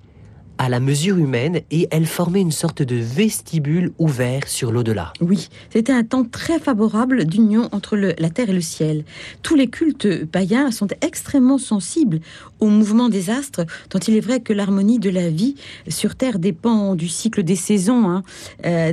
à 0.59 0.69
la 0.69 0.81
mesure 0.81 1.19
humaine 1.19 1.61
et 1.71 1.89
elle 1.91 2.07
formait 2.07 2.41
une 2.41 2.53
sorte 2.53 2.83
de 2.83 2.97
vestibule 2.97 3.93
ouvert 3.99 4.47
sur 4.47 4.73
l'au-delà. 4.73 5.13
Oui, 5.21 5.49
c'était 5.71 5.93
un 5.93 6.05
temps 6.05 6.25
très 6.25 6.59
favorable 6.59 7.25
d'union 7.25 7.69
entre 7.73 7.97
la 7.97 8.31
terre 8.31 8.51
et 8.51 8.55
le 8.55 8.61
ciel. 8.61 9.05
Tous 9.43 9.57
les 9.57 9.69
cultes 9.69 10.25
païens 10.27 10.71
sont 10.71 10.89
extrêmement 11.01 11.59
sensibles 11.59 12.21
au 12.61 12.69
mouvement 12.69 13.09
des 13.09 13.31
astres, 13.31 13.67
dont 13.91 13.99
il 13.99 14.17
est 14.17 14.21
vrai 14.21 14.41
que 14.41 14.53
l'harmonie 14.53 14.99
de 14.99 15.11
la 15.11 15.29
vie 15.29 15.57
sur 15.89 16.15
terre 16.15 16.39
dépend 16.39 16.95
du 16.95 17.09
cycle 17.09 17.43
des 17.43 17.57
saisons, 17.57 18.09
hein, 18.09 18.23
euh, 18.65 18.93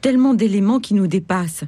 tellement 0.00 0.34
d'éléments 0.34 0.80
qui 0.80 0.94
nous 0.94 1.06
dépassent. 1.06 1.64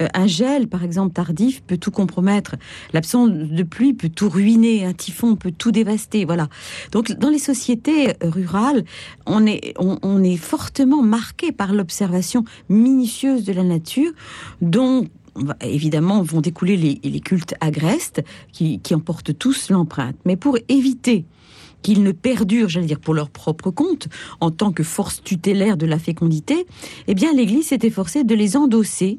Euh, 0.00 0.08
un 0.14 0.26
gel, 0.26 0.68
par 0.68 0.84
exemple, 0.84 1.12
tardif, 1.12 1.62
peut 1.62 1.78
tout 1.78 1.90
compromettre. 1.90 2.56
L'absence 2.92 3.30
de 3.30 3.62
pluie 3.62 3.94
peut 3.94 4.08
tout 4.08 4.28
ruiner. 4.28 4.84
Un 4.84 4.92
typhon 4.92 5.36
peut 5.36 5.52
tout 5.52 5.70
dévaster. 5.70 6.24
Voilà. 6.24 6.48
Donc, 6.92 7.12
dans 7.12 7.30
les 7.30 7.38
sociétés 7.38 8.14
rurales, 8.22 8.84
on 9.26 9.46
est, 9.46 9.74
on, 9.78 10.22
est 10.22 10.36
fortement 10.36 11.02
marqué 11.02 11.52
par 11.52 11.72
l'observation 11.72 12.44
minutieuse 12.68 13.44
de 13.44 13.52
la 13.52 13.64
nature, 13.64 14.12
dont 14.60 15.06
évidemment 15.60 16.22
vont 16.22 16.40
découler 16.40 16.76
les, 16.76 17.20
cultes 17.20 17.54
agrestes 17.60 18.22
qui, 18.52 18.80
qui 18.80 18.94
emportent 18.94 19.36
tous 19.38 19.70
l'empreinte. 19.70 20.16
Mais 20.24 20.36
pour 20.36 20.58
éviter 20.68 21.24
qu'ils 21.82 22.02
ne 22.02 22.12
perdurent, 22.12 22.68
j'allais 22.68 22.86
dire, 22.86 23.00
pour 23.00 23.14
leur 23.14 23.30
propre 23.30 23.70
compte, 23.70 24.08
en 24.40 24.50
tant 24.50 24.72
que 24.72 24.82
force 24.82 25.22
tutélaire 25.22 25.76
de 25.76 25.86
la 25.86 25.98
fécondité, 25.98 26.66
eh 27.06 27.14
bien, 27.14 27.32
l'Église 27.32 27.68
s'est 27.68 27.78
efforcée 27.82 28.24
de 28.24 28.34
les 28.34 28.56
endosser 28.56 29.18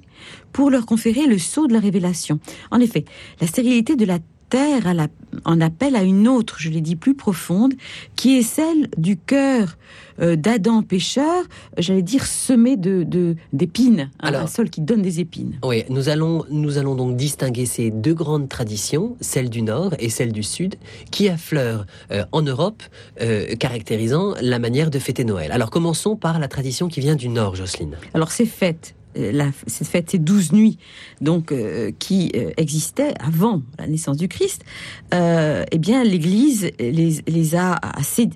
pour 0.51 0.69
leur 0.69 0.85
conférer 0.85 1.25
le 1.25 1.37
sceau 1.37 1.67
de 1.67 1.73
la 1.73 1.79
révélation. 1.79 2.39
En 2.71 2.79
effet, 2.79 3.05
la 3.41 3.47
stérilité 3.47 3.95
de 3.95 4.05
la 4.05 4.19
terre 4.49 5.07
en 5.45 5.61
appelle 5.61 5.95
à 5.95 6.03
une 6.03 6.27
autre, 6.27 6.55
je 6.59 6.69
l'ai 6.69 6.81
dit, 6.81 6.95
plus 6.95 7.15
profonde, 7.15 7.73
qui 8.15 8.37
est 8.37 8.43
celle 8.43 8.89
du 8.97 9.17
cœur 9.17 9.77
euh, 10.21 10.35
d'Adam 10.35 10.81
pécheur, 10.81 11.45
j'allais 11.77 12.01
dire 12.01 12.25
semé 12.25 12.75
de 12.75 13.05
d'épines, 13.53 14.09
hein, 14.19 14.33
un 14.33 14.47
sol 14.47 14.69
qui 14.69 14.81
donne 14.81 15.01
des 15.01 15.19
épines. 15.19 15.59
Oui, 15.63 15.83
nous 15.89 16.09
allons, 16.09 16.45
nous 16.49 16.77
allons 16.77 16.95
donc 16.95 17.15
distinguer 17.15 17.65
ces 17.65 17.91
deux 17.91 18.13
grandes 18.13 18.49
traditions, 18.49 19.15
celle 19.21 19.49
du 19.49 19.61
Nord 19.61 19.93
et 19.99 20.09
celle 20.09 20.31
du 20.31 20.43
Sud, 20.43 20.75
qui 21.11 21.29
affleurent 21.29 21.85
euh, 22.11 22.25
en 22.31 22.41
Europe, 22.41 22.83
euh, 23.21 23.55
caractérisant 23.55 24.33
la 24.41 24.59
manière 24.59 24.89
de 24.89 24.99
fêter 24.99 25.23
Noël. 25.23 25.51
Alors 25.51 25.69
commençons 25.69 26.15
par 26.15 26.39
la 26.39 26.47
tradition 26.47 26.87
qui 26.87 26.99
vient 26.99 27.15
du 27.15 27.29
Nord, 27.29 27.55
Jocelyne. 27.55 27.95
Alors 28.13 28.31
ces 28.31 28.45
fêtes 28.45 28.95
la, 29.15 29.51
cette 29.67 29.87
fête, 29.87 30.09
ces 30.09 30.19
douze 30.19 30.51
nuits, 30.51 30.77
donc 31.21 31.51
euh, 31.51 31.91
qui 31.97 32.31
euh, 32.35 32.51
existaient 32.57 33.13
avant 33.19 33.61
la 33.77 33.87
naissance 33.87 34.17
du 34.17 34.27
Christ, 34.27 34.63
eh 35.11 35.77
bien 35.77 36.03
l'Église 36.03 36.71
les, 36.79 37.55
a, 37.55 37.73
assez, 37.73 38.29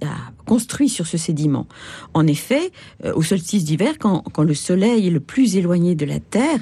construit 0.46 0.90
sur 0.90 1.08
ce 1.08 1.18
sédiment. 1.18 1.68
En 2.14 2.28
effet, 2.28 2.72
au 3.14 3.22
solstice 3.22 3.64
d'hiver, 3.64 3.98
quand 4.00 4.44
le 4.44 4.54
Soleil 4.54 5.08
est 5.08 5.12
le 5.12 5.20
plus 5.20 5.56
éloigné 5.56 5.96
de 5.96 6.06
la 6.06 6.20
Terre, 6.20 6.60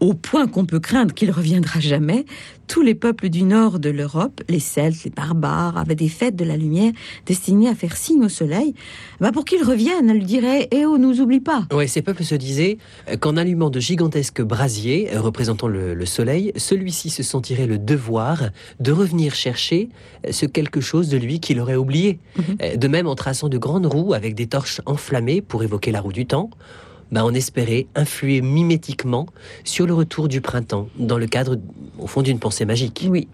au 0.00 0.14
point 0.14 0.46
qu'on 0.46 0.66
peut 0.66 0.80
craindre 0.80 1.14
qu'il 1.14 1.30
reviendra 1.30 1.80
jamais, 1.80 2.24
tous 2.66 2.82
les 2.82 2.94
peuples 2.94 3.28
du 3.28 3.44
nord 3.44 3.78
de 3.78 3.90
l'Europe, 3.90 4.42
les 4.48 4.60
Celtes, 4.60 5.04
les 5.04 5.10
barbares, 5.10 5.78
avaient 5.78 5.94
des 5.94 6.08
fêtes 6.08 6.36
de 6.36 6.44
la 6.44 6.56
lumière 6.56 6.92
destinées 7.24 7.68
à 7.68 7.74
faire 7.74 7.96
signe 7.96 8.24
au 8.24 8.28
soleil, 8.28 8.74
bah 9.20 9.32
pour 9.32 9.44
qu'il 9.44 9.62
revienne, 9.62 10.10
elle 10.10 10.18
lui 10.18 10.24
dirait 10.24 10.68
Eh 10.72 10.84
oh, 10.84 10.98
nous 10.98 11.20
oublie 11.20 11.40
pas 11.40 11.66
Oui, 11.72 11.88
ces 11.88 12.02
peuples 12.02 12.24
se 12.24 12.34
disaient 12.34 12.78
euh, 13.08 13.16
qu'en 13.16 13.36
allumant 13.36 13.70
de 13.70 13.80
gigantesques 13.80 14.42
brasiers 14.42 15.14
euh, 15.14 15.20
représentant 15.20 15.68
le, 15.68 16.04
soleil, 16.06 16.52
celui-ci 16.56 17.10
se 17.10 17.22
sentirait 17.22 17.66
le 17.66 17.78
devoir 17.78 18.50
de 18.80 18.92
revenir 18.92 19.34
chercher 19.34 19.88
euh, 20.26 20.32
ce 20.32 20.46
quelque 20.46 20.80
chose 20.80 21.08
de 21.08 21.16
lui 21.16 21.40
qu'il 21.40 21.60
aurait 21.60 21.76
oublié. 21.76 22.18
Mhm. 22.36 22.78
De 22.78 22.88
même, 22.88 23.06
en 23.06 23.14
traçant 23.14 23.48
de 23.48 23.58
grandes 23.58 23.86
roues 23.86 24.14
avec 24.14 24.34
des 24.34 24.46
torches 24.46 24.80
enflammées 24.86 25.40
pour 25.40 25.62
évoquer 25.62 25.90
la 25.92 26.00
roue 26.00 26.12
du 26.12 26.26
temps, 26.26 26.50
bah, 27.12 27.24
on 27.24 27.32
espérait 27.32 27.86
influer 27.94 28.40
mimétiquement 28.40 29.26
sur 29.64 29.86
le 29.86 29.94
retour 29.94 30.28
du 30.28 30.40
printemps, 30.40 30.88
dans 30.98 31.18
le 31.18 31.26
cadre, 31.26 31.56
au 31.98 32.06
fond, 32.06 32.22
d'une 32.22 32.38
pensée 32.38 32.64
magique. 32.64 33.06
Oui. 33.08 33.28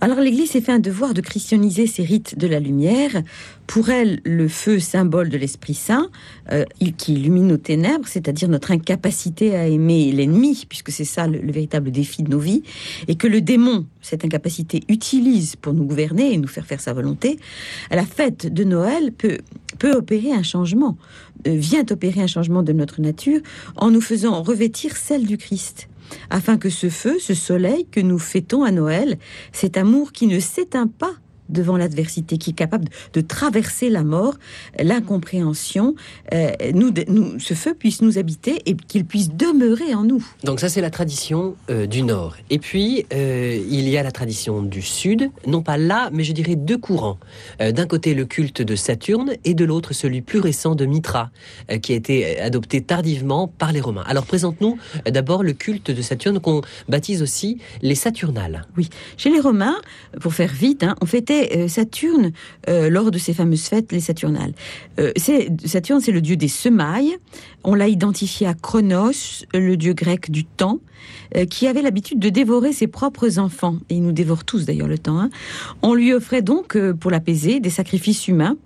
Alors 0.00 0.20
l'Église 0.20 0.50
s'est 0.50 0.60
fait 0.60 0.72
un 0.72 0.78
devoir 0.78 1.14
de 1.14 1.20
christianiser 1.20 1.86
ces 1.86 2.02
rites 2.02 2.38
de 2.38 2.46
la 2.46 2.60
lumière. 2.60 3.22
Pour 3.66 3.88
elle, 3.88 4.20
le 4.24 4.48
feu, 4.48 4.78
symbole 4.78 5.30
de 5.30 5.38
l'Esprit 5.38 5.72
Saint, 5.72 6.10
euh, 6.52 6.64
qui 6.98 7.14
illumine 7.14 7.46
nos 7.46 7.56
ténèbres, 7.56 8.06
c'est-à-dire 8.06 8.48
notre 8.48 8.72
incapacité 8.72 9.56
à 9.56 9.66
aimer 9.66 10.12
l'ennemi, 10.12 10.66
puisque 10.68 10.90
c'est 10.90 11.06
ça 11.06 11.26
le, 11.26 11.40
véritable 11.50 11.90
défi 11.90 12.22
de 12.22 12.30
nos 12.30 12.38
vies, 12.38 12.62
et 13.08 13.14
que 13.14 13.26
le 13.26 13.40
démon, 13.40 13.86
cette 14.02 14.24
incapacité, 14.24 14.82
utilise 14.88 15.56
pour 15.56 15.72
nous 15.72 15.84
gouverner 15.84 16.34
et 16.34 16.36
nous 16.36 16.48
faire 16.48 16.66
faire 16.66 16.80
sa 16.80 16.92
volonté. 16.92 17.38
La 17.90 18.04
fête 18.04 18.52
de 18.52 18.64
Noël 18.64 19.12
peut, 19.12 19.38
peut 19.78 19.92
opérer 19.92 20.32
un 20.32 20.42
changement, 20.42 20.98
euh, 21.46 21.54
vient 21.56 21.84
opérer 21.90 22.20
un 22.20 22.26
changement 22.26 22.62
de 22.62 22.74
notre 22.74 23.00
nature 23.00 23.13
en 23.76 23.90
nous 23.90 24.00
faisant 24.00 24.42
revêtir 24.42 24.96
celle 24.96 25.26
du 25.26 25.38
Christ 25.38 25.88
afin 26.30 26.58
que 26.58 26.68
ce 26.68 26.90
feu, 26.90 27.18
ce 27.18 27.34
soleil 27.34 27.86
que 27.90 28.00
nous 28.00 28.18
fêtons 28.18 28.62
à 28.62 28.70
Noël, 28.70 29.18
cet 29.52 29.76
amour 29.76 30.12
qui 30.12 30.26
ne 30.26 30.38
s'éteint 30.38 30.86
pas 30.86 31.14
devant 31.54 31.78
l'adversité, 31.78 32.36
qui 32.36 32.50
est 32.50 32.54
capable 32.54 32.88
de 33.14 33.20
traverser 33.22 33.88
la 33.88 34.04
mort, 34.04 34.34
l'incompréhension, 34.78 35.94
euh, 36.34 36.50
nous, 36.74 36.92
nous, 37.08 37.40
ce 37.40 37.54
feu 37.54 37.74
puisse 37.74 38.02
nous 38.02 38.18
habiter 38.18 38.60
et 38.66 38.74
qu'il 38.74 39.06
puisse 39.06 39.30
demeurer 39.30 39.94
en 39.94 40.02
nous. 40.02 40.22
Donc 40.42 40.60
ça, 40.60 40.68
c'est 40.68 40.82
la 40.82 40.90
tradition 40.90 41.56
euh, 41.70 41.86
du 41.86 42.02
Nord. 42.02 42.36
Et 42.50 42.58
puis, 42.58 43.06
euh, 43.14 43.58
il 43.70 43.88
y 43.88 43.96
a 43.96 44.02
la 44.02 44.12
tradition 44.12 44.62
du 44.62 44.82
Sud, 44.82 45.30
non 45.46 45.62
pas 45.62 45.78
là, 45.78 46.10
mais 46.12 46.24
je 46.24 46.32
dirais 46.32 46.56
deux 46.56 46.78
courants. 46.78 47.18
D'un 47.60 47.86
côté, 47.86 48.14
le 48.14 48.24
culte 48.24 48.60
de 48.60 48.74
Saturne, 48.74 49.32
et 49.44 49.54
de 49.54 49.64
l'autre, 49.64 49.94
celui 49.94 50.20
plus 50.20 50.40
récent 50.40 50.74
de 50.74 50.84
Mitra, 50.84 51.30
qui 51.82 51.92
a 51.92 51.94
été 51.94 52.40
adopté 52.40 52.80
tardivement 52.80 53.46
par 53.46 53.72
les 53.72 53.80
Romains. 53.80 54.04
Alors, 54.06 54.26
présente-nous 54.26 54.76
d'abord 55.06 55.42
le 55.42 55.52
culte 55.52 55.90
de 55.90 56.02
Saturne 56.02 56.40
qu'on 56.40 56.62
baptise 56.88 57.22
aussi 57.22 57.58
les 57.82 57.94
Saturnales. 57.94 58.66
Oui, 58.76 58.88
chez 59.16 59.30
les 59.30 59.40
Romains, 59.40 59.76
pour 60.20 60.34
faire 60.34 60.52
vite, 60.52 60.82
hein, 60.82 60.96
on 61.00 61.06
fêtait 61.06 61.43
c'est 61.50 61.68
Saturne 61.68 62.32
lors 62.68 63.10
de 63.10 63.18
ces 63.18 63.34
fameuses 63.34 63.64
fêtes, 63.64 63.92
les 63.92 64.00
Saturnales. 64.00 64.54
Saturne, 65.64 66.00
c'est 66.00 66.12
le 66.12 66.20
dieu 66.20 66.36
des 66.36 66.48
semailles. 66.48 67.16
On 67.62 67.74
l'a 67.74 67.88
identifié 67.88 68.46
à 68.46 68.54
Chronos, 68.54 69.44
le 69.52 69.76
dieu 69.76 69.92
grec 69.92 70.30
du 70.30 70.44
temps, 70.44 70.80
qui 71.50 71.66
avait 71.66 71.82
l'habitude 71.82 72.18
de 72.18 72.28
dévorer 72.28 72.72
ses 72.72 72.86
propres 72.86 73.38
enfants. 73.38 73.78
Et 73.90 73.96
il 73.96 74.02
nous 74.02 74.12
dévore 74.12 74.44
tous 74.44 74.64
d'ailleurs 74.64 74.88
le 74.88 74.98
temps. 74.98 75.18
Hein. 75.18 75.30
On 75.82 75.94
lui 75.94 76.12
offrait 76.12 76.42
donc, 76.42 76.78
pour 77.00 77.10
l'apaiser, 77.10 77.60
des 77.60 77.70
sacrifices 77.70 78.28
humains 78.28 78.56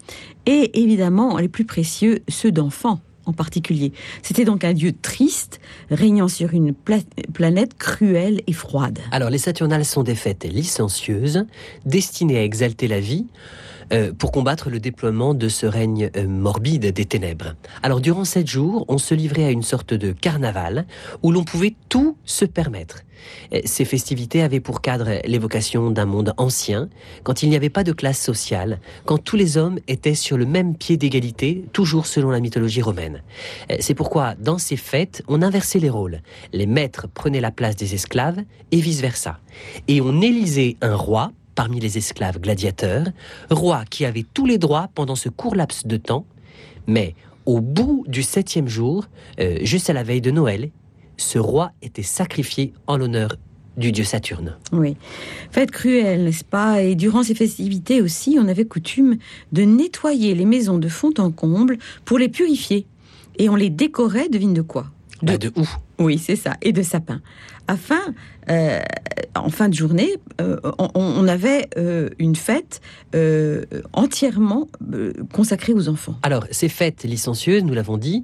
et 0.47 0.81
évidemment 0.81 1.37
les 1.39 1.49
plus 1.49 1.65
précieux, 1.65 2.21
ceux 2.29 2.53
d'enfants 2.53 3.01
en 3.29 3.33
particulier. 3.33 3.93
C'était 4.23 4.45
donc 4.45 4.65
un 4.65 4.73
dieu 4.73 4.93
triste, 5.01 5.61
régnant 5.91 6.29
sur 6.29 6.55
une 6.55 6.75
planète 6.75 7.77
cruelle 7.79 8.41
et 8.47 8.53
froide. 8.53 8.99
Alors 9.13 9.31
les 9.31 9.39
Saturnales 9.39 9.85
sont 9.85 10.03
des 10.03 10.15
fêtes 10.15 10.45
licencieuses, 10.45 11.45
destinées 11.85 12.39
à 12.39 12.43
exalter 12.43 12.89
la 12.89 13.01
vie, 13.01 13.27
euh, 13.93 14.13
pour 14.13 14.33
combattre 14.33 14.71
le 14.71 14.81
déploiement 14.81 15.35
de 15.35 15.49
ce 15.49 15.67
règne 15.67 16.11
euh, 16.17 16.27
morbide 16.27 16.93
des 16.93 17.05
ténèbres. 17.05 17.55
Alors 17.83 18.01
durant 18.01 18.25
sept 18.25 18.47
jours, 18.47 18.85
on 18.89 18.99
se 18.99 19.15
livrait 19.15 19.45
à 19.45 19.51
une 19.51 19.63
sorte 19.63 19.95
de 19.95 20.13
carnaval 20.13 20.87
où 21.23 21.33
l'on 21.33 21.45
pouvait 21.45 21.75
tout 21.89 22.17
se 22.25 22.45
permettre. 22.45 23.05
Euh, 23.53 23.61
ces 23.65 23.85
festivités 23.85 24.43
avaient 24.43 24.61
pour 24.61 24.81
cadre 24.81 25.21
l'évocation 25.25 25.91
d'un 25.91 26.05
monde 26.05 26.35
ancien, 26.37 26.89
quand 27.23 27.43
il 27.43 27.51
n'y 27.51 27.57
avait 27.57 27.71
pas 27.71 27.85
de 27.85 27.93
classe 27.93 28.21
sociale, 28.21 28.79
quand 29.05 29.19
tous 29.19 29.37
les 29.37 29.57
hommes 29.57 29.79
étaient 29.89 30.15
sur 30.15 30.37
le 30.37 30.47
même 30.47 30.77
pied 30.77 30.97
d'égalité, 30.97 31.65
toujours 31.73 32.07
selon 32.07 32.31
la 32.31 32.41
mythologie 32.41 32.83
romaine. 32.83 33.23
C'est 33.81 33.95
pourquoi, 33.95 34.35
dans 34.35 34.59
ces 34.59 34.77
fêtes, 34.77 35.23
on 35.29 35.43
inversait 35.43 35.79
les 35.79 35.91
rôles. 35.91 36.21
Les 36.53 36.67
maîtres 36.67 37.09
prenaient 37.09 37.41
la 37.41 37.51
place 37.51 37.77
des 37.77 37.95
esclaves 37.95 38.41
et 38.71 38.81
vice-versa. 38.81 39.39
Et 39.89 40.01
on 40.01 40.21
élisait 40.21 40.77
un 40.81 40.95
roi 40.95 41.33
parmi 41.59 41.81
les 41.81 41.99
esclaves 41.99 42.39
gladiateurs, 42.39 43.07
roi 43.51 43.83
qui 43.91 44.05
avait 44.05 44.25
tous 44.33 44.47
les 44.47 44.59
droits 44.59 44.91
pendant 44.95 45.17
ce 45.17 45.29
court 45.29 45.57
laps 45.57 45.89
de 45.89 45.97
temps, 45.97 46.25
mais 46.87 47.17
au 47.47 47.61
bout 47.61 48.05
du 48.07 48.23
septième 48.23 48.69
jour, 48.69 49.07
euh, 49.41 49.59
juste 49.63 49.91
à 49.91 49.93
la 49.93 50.05
veille 50.05 50.21
de 50.21 50.31
Noël, 50.31 50.71
ce 51.17 51.37
roi 51.41 51.73
était 51.83 52.05
sacrifié 52.05 52.75
en 52.87 52.97
l'honneur 52.97 53.35
du 53.77 53.91
dieu 53.91 54.05
Saturne. 54.05 54.57
Oui. 54.71 54.97
Fête 55.51 55.73
cruelle, 55.73 56.23
n'est-ce 56.23 56.45
pas? 56.45 56.81
Et 56.81 56.95
durant 56.95 57.25
ces 57.25 57.35
festivités 57.35 58.03
aussi, 58.03 58.39
on 58.41 58.47
avait 58.47 58.65
coutume 58.65 59.17
de 59.51 59.63
nettoyer 59.63 60.37
les 60.37 60.45
maisons 60.45 60.79
de 60.79 60.89
fond 60.89 61.13
en 61.19 61.33
comble 61.33 61.77
pour 62.05 62.19
les 62.19 62.29
purifier. 62.29 62.87
Et 63.37 63.49
on 63.49 63.57
les 63.57 63.71
décorait, 63.71 64.29
devine 64.29 64.55
de 64.55 64.63
quoi? 64.63 64.93
De, 65.23 65.33
bah, 65.33 65.39
de 65.39 65.51
où 65.57 65.69
Oui, 65.99 66.19
c'est 66.19 66.37
ça, 66.37 66.57
et 66.63 66.71
de 66.71 66.83
sapins. 66.83 67.21
Afin 67.69 68.15
euh, 68.51 68.81
en 69.35 69.51
fin 69.51 69.69
de 69.69 69.75
journée, 69.75 70.15
euh, 70.41 70.59
on, 70.95 71.29
avait 71.29 71.69
euh, 71.77 72.09
une 72.19 72.35
fête 72.35 72.81
entièrement 73.93 74.69
consacrée 75.33 75.73
aux 75.73 75.89
enfants. 75.89 76.17
Alors, 76.23 76.45
ces 76.51 76.69
fêtes 76.69 77.05
licencieuses, 77.05 77.63
nous 77.65 77.75
l'avons 77.75 77.97
dit, 77.97 78.23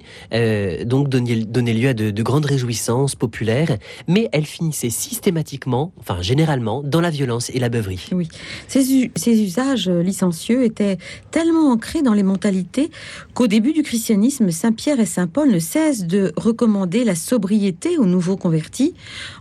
donc 0.85 1.09
donnaient, 1.09 1.73
lieu 1.73 1.89
à 1.89 1.93
de, 1.93 2.23
grandes 2.23 2.45
réjouissances 2.45 3.15
populaires, 3.15 3.77
mais 4.07 4.29
elles 4.31 4.45
finissaient 4.45 4.89
systématiquement, 4.89 5.91
enfin 5.99 6.21
généralement, 6.21 6.83
dans 6.83 7.01
la 7.01 7.09
violence 7.09 7.49
et 7.51 7.59
la 7.59 7.69
beuverie. 7.69 8.07
Oui, 8.11 8.27
ces, 8.67 9.11
ces 9.15 9.41
usages 9.41 9.89
licencieux 9.89 10.63
étaient 10.63 10.97
tellement 11.31 11.71
ancrés 11.71 12.01
dans 12.01 12.13
les 12.13 12.23
mentalités 12.23 12.91
qu'au 13.33 13.47
début 13.47 13.73
du 13.73 13.83
christianisme, 13.83 14.51
Saint 14.51 14.71
Pierre 14.71 14.99
et 14.99 15.05
Saint 15.05 15.27
Paul 15.27 15.49
ne 15.49 15.59
cessent 15.59 16.05
de 16.05 16.31
recommander 16.37 17.03
la 17.03 17.15
sobriété 17.15 17.97
aux 17.97 18.05
nouveaux 18.05 18.37
convertis 18.37 18.93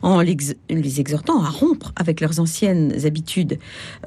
en 0.02 0.20
les 0.20 1.00
exhortant 1.00 1.42
à 1.42 1.48
rompre 1.48 1.92
avec 1.96 2.20
leurs 2.20 2.40
anciennes 2.40 2.94
habitudes. 3.04 3.58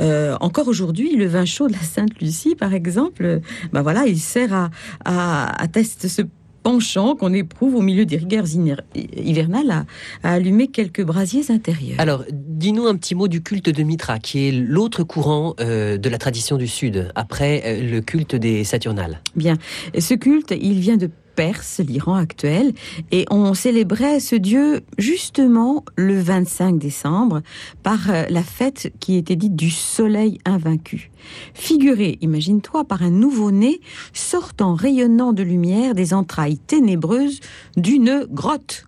Euh, 0.01 0.35
encore 0.41 0.67
aujourd'hui, 0.67 1.15
le 1.15 1.27
vin 1.27 1.45
chaud 1.45 1.67
de 1.67 1.73
la 1.73 1.79
Sainte 1.79 2.19
Lucie, 2.19 2.55
par 2.55 2.73
exemple, 2.73 3.41
ben 3.73 3.81
voilà, 3.81 4.05
il 4.05 4.19
sert 4.19 4.53
à, 4.53 4.69
à, 5.05 5.67
tester 5.67 6.07
ce 6.07 6.21
penchant 6.63 7.15
qu'on 7.15 7.33
éprouve 7.33 7.75
au 7.75 7.81
milieu 7.81 8.05
des 8.05 8.17
rigueurs 8.17 8.45
hivernales 8.93 9.85
à, 10.23 10.33
allumer 10.33 10.67
quelques 10.67 11.03
brasiers 11.03 11.49
intérieurs. 11.49 11.99
Alors, 11.99 12.25
dis-nous 12.29 12.87
un 12.87 12.95
petit 12.95 13.15
mot 13.15 13.29
du 13.29 13.41
culte 13.41 13.69
de 13.69 13.83
Mitra, 13.83 14.19
qui 14.19 14.47
est 14.47 14.51
l'autre 14.51 15.03
courant 15.03 15.55
euh, 15.61 15.97
de 15.97 16.09
la 16.09 16.17
tradition 16.17 16.57
du 16.57 16.67
Sud, 16.67 17.09
après 17.15 17.63
euh, 17.65 17.89
le 17.89 18.01
culte 18.01 18.35
des 18.35 18.63
Saturnales. 18.63 19.21
Bien, 19.35 19.55
ce 19.97 20.13
culte, 20.13 20.53
il 20.59 20.79
vient 20.79 20.97
de 20.97 21.09
Perse, 21.37 21.81
l'Iran 21.81 22.15
actuel, 22.15 22.73
et 23.11 23.25
on 23.29 23.53
célébrait 23.53 24.19
ce 24.19 24.35
dieu 24.35 24.81
justement 24.97 25.85
le 25.95 26.19
25 26.19 26.79
décembre 26.79 27.43
par 27.83 28.09
euh, 28.09 28.23
la 28.27 28.41
fête 28.41 28.91
qui 28.99 29.17
était 29.17 29.35
dite 29.35 29.55
du 29.55 29.69
soleil 29.69 30.39
invaincu. 30.45 31.11
Figuré, 31.53 32.17
imagine-toi, 32.21 32.85
par 32.85 33.03
un 33.03 33.11
nouveau-né 33.11 33.81
sortant 34.13 34.73
rayonnant 34.73 35.31
de 35.31 35.43
lumière 35.43 35.93
des 35.93 36.15
entrailles 36.15 36.57
ténébreuses 36.57 37.39
d'une 37.75 38.25
grotte. 38.31 38.87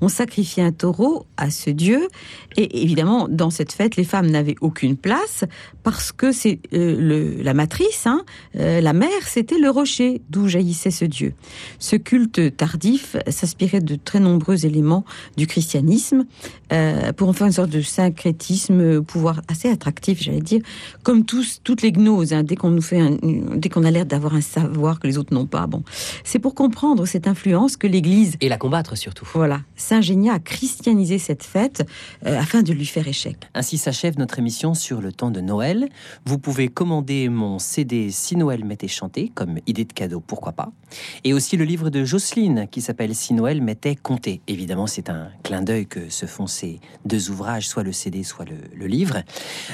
On 0.00 0.08
sacrifiait 0.08 0.62
un 0.62 0.72
taureau 0.72 1.26
à 1.36 1.50
ce 1.50 1.70
dieu. 1.70 2.08
Et 2.56 2.82
évidemment, 2.82 3.28
dans 3.28 3.50
cette 3.50 3.72
fête, 3.72 3.96
les 3.96 4.04
femmes 4.04 4.30
n'avaient 4.30 4.56
aucune 4.60 4.96
place 4.96 5.44
parce 5.82 6.12
que 6.12 6.32
c'est 6.32 6.60
euh, 6.74 7.42
la 7.42 7.54
matrice, 7.54 8.06
hein, 8.06 8.24
euh, 8.56 8.80
la 8.80 8.92
mère, 8.92 9.08
c'était 9.26 9.58
le 9.58 9.70
rocher 9.70 10.20
d'où 10.28 10.48
jaillissait 10.48 10.90
ce 10.90 11.04
dieu. 11.04 11.34
Ce 11.78 11.96
culte 11.96 12.56
tardif 12.56 13.16
s'inspirait 13.28 13.80
de 13.80 13.96
très 13.96 14.20
nombreux 14.20 14.66
éléments 14.66 15.04
du 15.36 15.46
christianisme 15.46 16.26
euh, 16.72 17.12
pour 17.12 17.28
en 17.28 17.32
faire 17.32 17.46
une 17.46 17.52
sorte 17.52 17.70
de 17.70 17.80
syncrétisme, 17.80 19.02
pouvoir 19.02 19.40
assez 19.48 19.70
attractif, 19.70 20.22
j'allais 20.22 20.40
dire, 20.40 20.60
comme 21.02 21.24
tous, 21.24 21.60
toutes 21.64 21.82
les 21.82 21.92
gnoses. 21.92 22.32
Hein, 22.32 22.42
dès 22.42 22.56
qu'on 22.56 22.70
nous 22.70 22.82
fait, 22.82 23.00
dès 23.54 23.68
qu'on 23.68 23.84
a 23.84 23.90
l'air 23.90 24.06
d'avoir 24.06 24.34
un 24.34 24.40
savoir 24.40 25.00
que 25.00 25.06
les 25.06 25.18
autres 25.18 25.32
n'ont 25.32 25.46
pas, 25.46 25.66
bon, 25.66 25.82
c'est 26.24 26.38
pour 26.38 26.54
comprendre 26.54 27.06
cette 27.06 27.26
influence 27.26 27.76
que 27.76 27.86
l'Église 27.86 28.36
et 28.40 28.48
la 28.48 28.58
combattre 28.58 28.96
surtout. 28.96 29.26
Voilà, 29.32 29.60
s'ingénia 29.76 30.34
à 30.34 30.38
christianiser 30.38 31.18
cette 31.18 31.42
fête 31.42 31.86
euh, 32.26 32.38
afin 32.38 32.62
de 32.62 32.72
lui 32.72 32.86
faire 32.86 33.06
échec. 33.06 33.36
Ainsi 33.54 33.78
s'achève 33.78 34.18
notre 34.18 34.38
émission 34.38 34.74
sur 34.74 35.00
le 35.00 35.12
temps 35.12 35.30
de 35.30 35.40
Noël. 35.40 35.88
Vous 36.24 36.38
pouvez 36.38 36.68
commander 36.68 37.28
mon 37.28 37.58
CD 37.58 38.10
Si 38.10 38.36
Noël 38.36 38.64
m'était 38.64 38.88
chanté, 38.88 39.30
comme 39.34 39.58
idée 39.66 39.84
de 39.84 39.92
cadeau, 39.92 40.20
pourquoi 40.20 40.52
pas. 40.52 40.70
Et 41.24 41.32
aussi 41.32 41.56
le 41.56 41.64
livre 41.64 41.90
de 41.90 42.04
Jocelyne 42.04 42.66
qui 42.70 42.80
s'appelle 42.80 43.14
Si 43.14 43.34
Noël 43.34 43.62
m'était 43.62 43.96
compté. 43.96 44.40
Évidemment, 44.46 44.86
c'est 44.86 45.10
un 45.10 45.28
clin 45.42 45.62
d'œil 45.62 45.86
que 45.86 46.08
se 46.08 46.26
font 46.26 46.46
ces 46.46 46.80
deux 47.04 47.30
ouvrages, 47.30 47.68
soit 47.68 47.82
le 47.82 47.92
CD, 47.92 48.22
soit 48.22 48.44
le, 48.44 48.86
livre. 48.86 49.22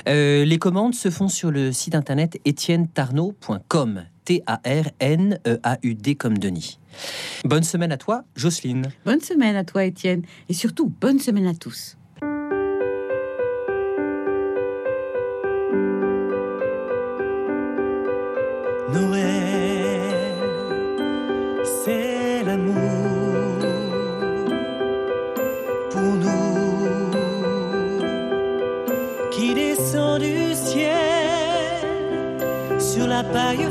Euh, 0.09 0.45
les 0.45 0.59
commandes 0.59 0.95
se 0.95 1.11
font 1.11 1.29
sur 1.29 1.51
le 1.51 1.73
site 1.73 1.95
internet 1.95 2.41
etiennetarnaud.com. 2.45 4.05
T-A-R-N-E-A-U-D 4.25 6.15
comme 6.17 6.39
Denis. 6.39 6.79
Bonne 7.45 7.63
semaine 7.63 7.93
à 7.93 7.97
toi, 7.97 8.25
Jocelyne. 8.37 8.91
Bonne 9.05 9.21
semaine 9.21 9.57
à 9.57 9.65
toi, 9.65 9.85
Étienne. 9.85 10.23
Et 10.49 10.55
surtout, 10.55 10.93
bonne 11.01 11.19
semaine 11.19 11.47
à 11.47 11.55
tous. 11.55 11.97
Noël, 18.93 20.01
c'est 21.85 22.45
l'amour 22.45 23.59
pour 25.91 26.03
nous 26.03 27.11
qui 29.33 29.55
descend 29.55 30.21
du 30.21 30.55
ciel 30.55 30.95
sur 32.79 33.07
la 33.09 33.25
paille 33.25 33.67